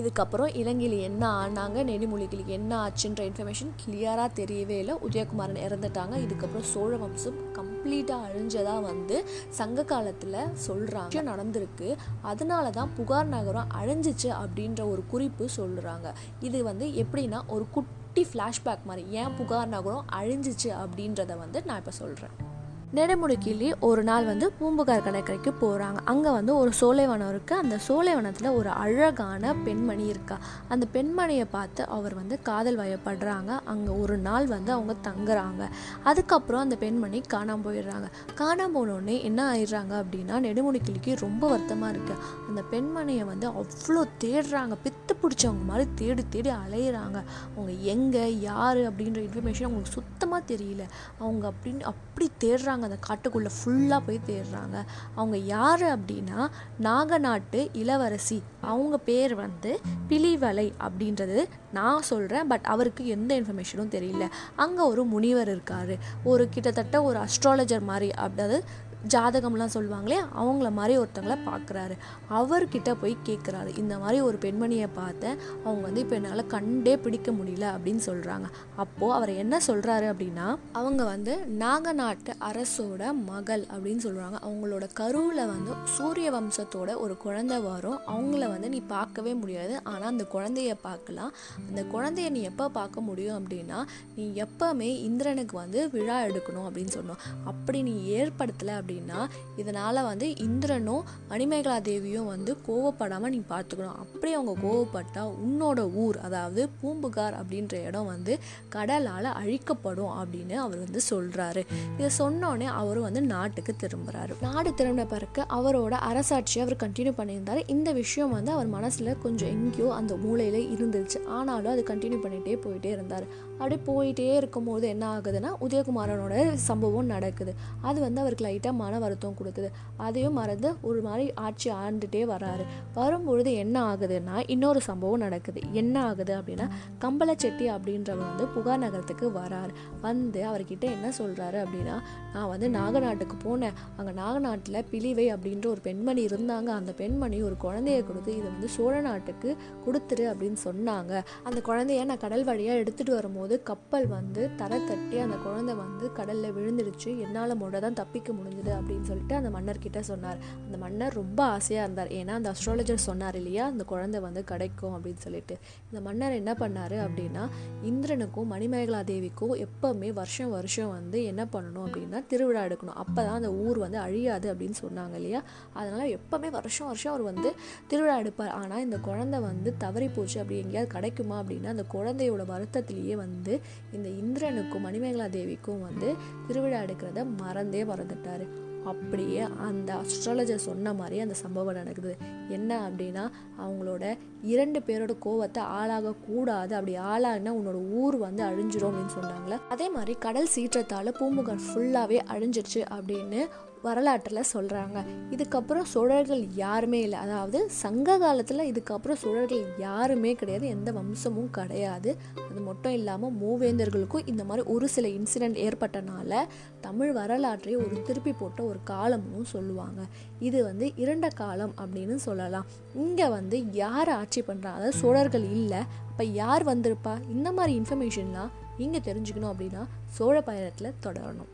இதுக்கப்புறம் 0.00 0.50
இலங்கையில் 0.60 0.96
என்ன 1.08 1.22
ஆனாங்க 1.42 1.82
நெடுமொழிகளுக்கு 1.90 2.54
என்ன 2.56 2.72
ஆச்சுன்ற 2.86 3.20
இன்ஃபர்மேஷன் 3.28 3.70
கிளியராக 3.82 4.30
தெரியவே 4.40 4.78
இல்லை. 4.82 4.96
உதயகுமாரன் 5.06 5.60
இறந்துட்டாங்க. 5.66 6.16
இதுக்கப்புறம் 6.24 6.66
சோழ 6.72 6.90
வம்சம் 7.04 7.38
கம்ப்ளீட்டாக 7.58 8.26
அழிஞ்சதாக 8.30 8.82
வந்து 8.88 9.18
சங்க 9.60 9.86
காலத்தில் 9.92 10.38
சொல்கிறாங்க 10.66 11.22
நடந்திருக்கு. 11.30 11.90
அதனால 12.32 12.74
தான் 12.80 12.92
புகார் 12.98 13.32
நகரம் 13.36 13.72
அழிஞ்சிச்சு 13.82 14.30
அப்படின்ற 14.42 14.82
ஒரு 14.94 15.04
குறிப்பு 15.14 15.46
சொல்கிறாங்க 15.60 16.16
இது 16.48 16.60
வந்து 16.70 16.88
எப்படின்னா 17.04 17.42
ஒரு 17.56 17.66
குட்டி 17.78 18.24
ஃப்ளாஷ்பேக் 18.32 18.86
மாதிரி. 18.90 19.06
ஏன் 19.22 19.38
புகார் 19.40 19.74
நகரம் 19.78 20.04
அழிஞ்சிச்சு 20.20 20.70
அப்படின்றத 20.82 21.32
வந்து 21.46 21.60
நான் 21.70 21.82
இப்போ 21.84 21.96
சொல்கிறேன் 22.04 22.47
நெடுமுடிக்கிளி 22.96 23.66
ஒரு 23.86 24.02
நாள் 24.08 24.26
வந்து 24.28 24.46
பூம்புகார் 24.58 25.02
கடற்கரைக்கு 25.06 25.50
போகிறாங்க 25.62 25.98
அங்கே 26.10 26.30
வந்து 26.36 26.52
ஒரு 26.60 26.70
சோலைவனம் 26.78 27.30
இருக்குது 27.32 27.58
அந்த 27.62 27.76
சோலைவனத்தில் 27.86 28.48
ஒரு 28.58 28.70
அழகான 28.82 29.52
பெண்மணி 29.66 30.04
இருக்கா. 30.12 30.36
அந்த 30.72 30.84
பெண்மணியை 30.94 31.46
பார்த்து 31.56 31.82
அவர் 31.96 32.14
வந்து 32.20 32.36
காதல் 32.48 32.78
வயப்படுறாங்க. 32.82 33.50
அங்கே 33.72 33.92
ஒரு 34.02 34.16
நாள் 34.28 34.46
வந்து 34.54 34.72
அவங்க 34.76 34.94
தங்குறாங்க. 35.08 35.66
அதுக்கப்புறம் 36.12 36.64
அந்த 36.66 36.78
பெண்மணி 36.84 37.20
காணாமல் 37.34 37.66
போயிடுறாங்க. 37.66 38.08
காணாமல் 38.40 38.76
போனோடனே 38.78 39.16
என்ன 39.30 39.40
ஆயிடுறாங்க 39.52 39.94
அப்படின்னா 40.02 40.38
நெடுமுடிக்கிளிக்கு 40.46 41.18
ரொம்ப 41.24 41.42
வருத்தமாக 41.52 41.92
இருக்குது 41.94 42.24
அந்த 42.48 42.64
பெண்மணியை 42.72 43.26
வந்து 43.32 43.48
அவ்வளோ 43.62 44.04
தேடுறாங்க. 44.24 44.74
பித்து 44.86 45.12
பிடிச்சவங்க 45.20 45.64
மாதிரி 45.72 45.86
தேடி 46.02 46.26
தேடி 46.36 46.52
அலையிறாங்க. 46.62 47.18
அவங்க 47.54 47.70
எங்கே 47.96 48.24
யார் 48.48 48.82
அப்படின்ற 48.88 49.20
இன்ஃபர்மேஷன் 49.28 49.68
அவங்களுக்கு 49.68 49.96
சுத்தமாக 49.98 50.42
தெரியல. 50.54 50.82
அவங்க 51.22 51.44
அப்படின்னு 51.52 51.88
அப்படி 51.94 52.28
தேடுறாங்க. 52.42 52.76
அந்த 52.82 52.98
காட்டுக்குள்ளே 53.08 53.50
ஃபுல்லாக 53.58 54.00
போய் 54.06 54.20
தேடுறாங்க. 54.26 54.84
அவங்க 55.14 55.36
யார் 55.36 55.82
அப்படின்னா 55.82 56.48
நாகநாட்டு 56.82 57.68
இளவரசி. 57.72 58.42
அவங்க 58.60 58.98
பேர் 58.98 59.34
வந்து 59.34 59.80
பிலிவலை 60.08 60.72
அப்படின்றது 60.80 61.44
நான் 61.72 62.02
சொல்கிறேன் 62.02 62.46
பட் 62.46 62.64
அவருக்கு 62.64 63.06
எந்த 63.06 63.40
இன்ஃபர்மேஷனும் 63.40 63.94
தெரியல. 63.96 64.26
அங்கே 64.56 64.82
ஒரு 64.82 65.04
முனிவர் 65.04 65.48
இருக்கார். 65.48 65.96
ஒரு 66.24 66.48
கிட்டத்தட்ட 66.48 67.02
ஒரு 67.02 67.18
அஸ்ட்ராலஜர் 67.18 67.82
மாதிரி 67.82 68.12
அதாவது 68.12 68.64
ஜாதகம்லாம் 69.14 69.74
சொல்லுவாங்களே 69.74 70.18
அவங்கள 70.36 70.70
மாதிரி 70.72 70.98
ஒருத்தவங்களை 70.98 71.38
பார்க்குறாரு 71.50 71.96
அவர்கிட்ட 72.30 72.94
போய் 73.00 73.16
கேட்குறாரு 73.24 73.78
இந்த 73.78 73.98
மாதிரி 73.98 74.20
ஒரு 74.20 74.38
பெண்மணியை 74.40 74.88
பார்த்தேன் 74.94 75.36
அவங்க 75.64 75.80
வந்து 75.80 76.00
இப்போ 76.00 76.14
என்னால் 76.14 76.46
கண்டே 76.46 76.96
பிடிக்க 76.96 77.32
முடியல 77.32 77.66
அப்படின்னு 77.74 78.02
சொல்கிறாங்க 78.06 78.46
அப்போது 78.76 79.12
அவர் 79.12 79.30
என்ன 79.30 79.60
சொல்கிறாரு 79.66 80.06
அப்படின்னா 80.12 80.56
அவங்க 80.72 81.04
வந்து 81.04 81.46
நாகநாட்டு 81.58 82.32
அரசோட 82.50 83.12
மகள் 83.12 83.64
அப்படின்னு 83.72 84.04
சொல்கிறாங்க 84.04 84.36
அவங்களோட 84.46 84.86
கருவில் 84.92 85.46
வந்து 85.46 85.72
சூரிய 85.84 86.30
வம்சத்தோட 86.30 86.96
ஒரு 87.00 87.16
குழந்தை 87.16 87.58
வரும். 87.58 87.98
அவங்கள 88.06 88.48
வந்து 88.48 88.68
நீ 88.68 88.80
பார்க்கவே 88.80 89.34
முடியாது. 89.34 89.84
ஆனால் 89.84 90.08
அந்த 90.08 90.26
குழந்தைய 90.32 90.74
பார்க்கலாம். 90.82 91.32
அந்த 91.68 91.82
குழந்தைய 91.92 92.30
நீ 92.30 92.40
எப்போ 92.40 92.68
பார்க்க 92.68 93.00
முடியும் 93.00 93.38
அப்படின்னா 93.38 93.78
நீ 94.16 94.24
எப்போவுமே 94.44 94.88
இந்திரனுக்கு 95.08 95.56
வந்து 95.56 95.90
விழா 95.90 96.22
எடுக்கணும் 96.22 96.66
அப்படின்னு 96.68 96.94
சொன்னோம் 96.98 97.20
அப்படி 97.44 97.82
நீ 97.82 97.94
ஏற்படுத்தலை 98.18 98.74
அப்படின்னா 98.88 99.20
இதனால் 99.56 100.00
வந்து 100.02 100.26
இந்திரனும் 100.36 101.06
மணிமேகலா 101.30 101.76
தேவியும் 101.80 102.26
வந்து 102.26 102.56
கோவப்படாமல் 102.68 103.32
நீ 103.34 103.40
பார்த்துக்கணும் 103.48 103.98
அப்படி 104.02 104.30
அவங்க 104.32 104.54
கோவப்பட்டால் 104.66 105.32
உன்னோட 105.46 105.80
ஊர் 105.94 106.18
அதாவது 106.18 106.62
பூம்புகார் 106.80 107.36
அப்படின்ற 107.40 107.74
இடம் 107.86 108.06
வந்து 108.06 108.38
கடலால் 108.68 109.28
அழிக்கப்படும் 109.40 110.14
அப்படின்னு 110.20 110.56
அவர் 110.64 110.78
வந்து 110.78 111.00
சொல்கிறாரு 111.10 111.62
இதை 111.98 112.10
சொன்னோடனே 112.18 112.68
அவரும் 112.80 113.06
வந்து 113.08 113.22
நாட்டுக்கு 113.34 113.74
திரும்புகிறாரு 113.82 114.34
நாடு 114.40 114.70
திரும்பின 114.70 115.06
பிறகு 115.06 115.42
அவரோட 115.58 115.94
அரசாட்சியை 116.10 116.62
அவர் 116.64 116.82
கண்டினியூ 116.84 117.12
பண்ணியிருந்தார். 117.18 117.60
இந்த 117.66 117.92
விஷயம் 117.92 118.30
வந்து 118.30 118.52
அவர் 118.52 118.66
மனசில் 118.66 119.12
கொஞ்சம் 119.18 119.48
எங்கேயோ 119.48 119.88
அந்த 119.94 120.16
மூலையில் 120.16 120.60
இருந்துச்சு. 120.76 121.18
ஆனாலும் 121.26 121.72
அது 121.72 121.84
கண்டினியூ 121.88 122.20
பண்ணிகிட்டே 122.24 122.56
போயிட்டே 122.64 122.90
இருந்தார். 122.96 123.26
அப்படி 123.58 123.76
போயிட்டே 123.86 124.26
இருக்கும்போது 124.36 124.88
என்ன 124.88 125.04
ஆகுதுன்னா 125.14 125.50
உதயகுமாரனோட 125.66 126.34
சம்பவம் 126.54 127.06
நடக்குது. 127.06 127.54
அது 127.82 127.98
வந்து 128.00 128.20
அவருக்கு 128.20 128.44
லைட்டாக 128.46 128.74
மன 128.82 128.98
வருத்தம் 129.04 129.36
கொடுக்குது. 129.40 129.68
அதையும் 130.06 130.36
மறந்து 130.40 130.68
ஒரு 130.88 131.00
மாதிரி 131.06 131.26
ஆட்சி 131.46 131.68
ஆண்டுட்டே 131.82 132.22
வராரு 132.32 132.64
வரும்பொழுது 132.98 133.50
என்ன 133.64 133.76
ஆகுதுன்னா 133.90 134.36
இன்னொரு 134.54 134.80
சம்பவம் 134.88 135.24
நடக்குது. 135.26 135.60
என்ன 135.82 135.96
ஆகுது 136.08 136.34
அப்படின்னா 136.38 136.66
கம்பளச்செட்டி 137.04 137.66
அப்படின்றவர் 137.76 138.28
வந்து 138.30 138.46
புகார் 138.54 138.82
நகரத்துக்கு 138.84 139.26
வராரு. 139.40 139.72
வந்து 140.06 140.40
அவர்கிட்ட 140.50 140.84
என்ன 140.96 141.12
சொல்கிறாரு 141.20 141.58
அப்படின்னா 141.64 141.96
நான் 142.34 142.50
வந்து 142.54 142.68
நாகநாட்டுக்கு 142.78 143.36
போனேன். 143.46 143.76
அங்கே 143.98 144.12
நாகநாட்டில் 144.22 144.80
பிலிவை 144.92 145.26
அப்படின்ற 145.34 145.66
ஒரு 145.74 145.82
பெண்மணி 145.88 146.22
இருந்தாங்க. 146.30 146.70
அந்த 146.80 146.92
பெண்மணி 147.00 147.38
ஒரு 147.48 147.58
குழந்தைய 147.64 148.00
கொடுத்து 148.10 148.30
இதை 148.38 148.48
வந்து 148.54 148.70
சோழ 148.76 148.94
நாட்டுக்கு 149.08 149.50
கொடுத்துரு 149.86 150.24
அப்படின்னு 150.32 150.60
சொன்னாங்க. 150.68 151.12
அந்த 151.48 151.58
குழந்தைய 151.68 152.04
நான் 152.10 152.24
கடல் 152.24 152.46
வழியாக 152.50 152.82
எடுத்துகிட்டு 152.82 153.14
வரும்போது 153.18 153.54
கப்பல் 153.70 154.06
வந்து 154.16 154.42
தரை 154.62 154.78
தட்டி 154.90 155.16
அந்த 155.26 155.36
குழந்தை 155.46 155.74
வந்து 155.84 156.06
கடலில் 156.18 156.54
விழுந்துடுச்சு. 156.56 157.10
என்னால் 157.24 157.58
முறை 157.62 157.78
தான் 157.84 157.98
தப்பிக்க 158.00 158.32
முடிஞ்சுது. 158.38 158.67
அப்படின்னு 158.68 159.02
சொல்லிட்டு 159.02 159.34
அந்த 159.34 159.50
மன்னர்கிட்ட 159.50 160.00
சொன்னார். 160.00 160.38
அந்த 160.64 160.78
மன்னர் 160.78 161.12
ரொம்ப 161.12 161.44
ஆசையாக 161.44 161.86
இருந்தார். 161.86 162.08
ஏன்னா 162.08 162.28
அந்த 162.28 162.52
அஸ்ட்ராலஜர் 162.52 162.94
சொன்னார் 162.94 163.34
இல்லையா? 163.34 163.66
அந்த 163.66 163.84
குழந்தை 163.84 164.20
வந்து 164.20 164.44
கிடைக்கும் 164.44 164.94
அப்படின்னு 164.96 165.18
சொல்லிட்டு. 165.18 165.58
இந்த 165.92 166.00
மன்னர் 166.00 166.32
என்ன 166.32 166.52
பண்ணார் 166.52 166.96
அப்படின்னா 167.06 167.48
இந்திரனுக்கும் 167.84 168.52
மணிமேகலா 168.52 169.02
தேவிக்கும் 169.12 169.66
எப்போவுமே 169.66 170.12
வருஷம் 170.12 170.50
வருஷம் 170.50 170.90
வந்து 170.90 171.24
என்ன 171.24 171.44
பண்ணணும் 171.44 171.86
அப்படின்னா 171.86 172.26
திருவிழா 172.26 172.64
எடுக்கணும். 172.64 172.94
அப்போ 172.94 173.22
தான் 173.22 173.34
அந்த 173.34 173.52
ஊர் 173.54 173.78
வந்து 173.78 173.98
அழியாது 173.98 174.54
அப்படின்னு 174.54 174.74
சொன்னாங்க 174.82 175.14
இல்லையா? 175.14 175.42
அதனால் 175.74 176.18
எப்போவுமே 176.18 176.50
வருஷம் 176.50 176.86
வருஷம் 176.86 177.12
அவர் 177.12 177.22
வந்து 177.22 177.54
திருவிழா 177.86 178.18
எடுப்பார். 178.18 178.48
ஆனால் 178.48 178.80
இந்த 178.80 178.98
குழந்தை 178.98 179.40
வந்து 179.40 179.76
தவறி 179.76 180.08
போச்சு 180.08 180.40
அப்படி 180.40 180.58
எங்கேயாவது 180.58 180.94
கிடைக்குமா 180.94 181.42
அப்படின்னா 181.42 181.64
அந்த 181.64 181.84
குழந்தையோட 181.92 182.44
வருத்தத்திலேயே 182.54 183.14
வந்து 183.14 183.60
இந்த 183.92 184.08
இந்திரனுக்கும் 184.08 184.86
மணிமேகலா 184.88 185.26
தேவிக்கும் 185.30 185.80
வந்து 185.80 186.14
திருவிழா 186.46 186.80
எடுக்கிறத 186.80 187.26
மறந்தே 187.36 187.84
மறந்துட்டார். 187.84 188.57
அப்படியே 188.92 189.42
அந்த 189.68 189.90
அஸ்ட்ராலஜர் 190.00 190.66
சொன்ன 190.68 190.92
மாதிரி 190.92 191.16
அந்த 191.20 191.36
சம்பவம் 191.44 191.78
நடக்குது. 191.80 192.12
என்ன 192.48 192.70
அப்படின்னா 192.88 193.24
அவங்களோட 193.62 194.04
இரண்டு 194.42 194.78
பேரோட 194.86 195.14
கோவத்தை 195.26 195.62
ஆளாக 195.78 196.14
கூடாது. 196.26 196.74
அப்படி 196.74 196.94
ஆளாகினா 197.12 197.52
உன்னோட 197.60 197.80
ஊர் 198.02 198.16
வந்து 198.16 198.44
அழிஞ்சிரும் 198.44 198.90
அப்படின்னு 198.90 199.16
சொன்னாங்களே. 199.18 199.58
அதே 199.68 199.88
மாதிரி 199.90 200.14
கடல் 200.26 200.52
சீற்றத்தால் 200.56 201.16
பூம்புகார் 201.18 201.66
ஃபுல்லாகவே 201.68 202.20
அழிஞ்சிருச்சு 202.34 202.82
அப்படின்னு 202.98 203.42
வரலாற்றில் 203.86 204.48
சொல்கிறாங்க 204.52 204.98
இதுக்கப்புறம் 205.34 205.86
சோழர்கள் 205.92 206.42
யாருமே 206.62 207.00
இல்லை. 207.06 207.18
அதாவது 207.18 207.58
சங்க 207.82 208.16
காலத்தில் 208.22 208.68
இதுக்கப்புறம் 208.70 209.20
சோழர்கள் 209.22 209.64
யாருமே 209.86 210.32
கிடையாது. 210.34 210.66
எந்த 210.76 210.92
வம்சமும் 210.92 211.50
கிடையாது. 211.58 212.10
அது 212.48 212.60
மட்டும் 212.68 212.96
இல்லாமல் 212.98 213.34
மூவேந்தர்களுக்கும் 213.42 214.26
இந்த 214.32 214.44
மாதிரி 214.44 214.64
ஒரு 214.74 214.88
சில 214.94 215.08
இன்சிடெண்ட் 215.18 215.60
ஏற்பட்டனால 215.66 216.42
தமிழ் 216.86 217.12
வரலாற்றை 217.12 217.76
ஒரு 217.76 217.96
திருப்பி 218.08 218.32
போட்ட 218.32 218.60
ஒரு 218.62 218.80
காலம்னு 218.92 219.44
சொல்லுவாங்க. 219.54 220.00
இது 220.48 220.58
வந்து 220.64 220.88
இரண்ட 221.04 221.28
காலம் 221.42 221.74
அப்படின்னு 221.82 222.18
சொல்லலாம். 222.28 222.68
இங்கே 223.04 223.28
வந்து 223.38 223.58
யார் 223.82 224.12
ஆட்சி 224.20 224.42
பண்ணுறாங்க 224.42 224.78
அதாவது 224.80 225.00
சோழர்கள் 225.02 225.46
இல்லை. 225.58 225.82
அப்போ 226.10 226.24
யார் 226.42 226.64
வந்திருப்பா? 226.72 227.16
இந்த 227.36 227.48
மாதிரி 227.52 227.72
இன்ஃபர்மேஷன்லாம் 227.80 228.52
நீங்கள் 228.78 229.06
தெரிஞ்சுக்கணும் 229.08 229.52
அப்படின்னா 229.52 229.84
சோழ 230.18 230.36
பயணத்தில் 230.40 230.96
தொடரணும். 231.06 231.52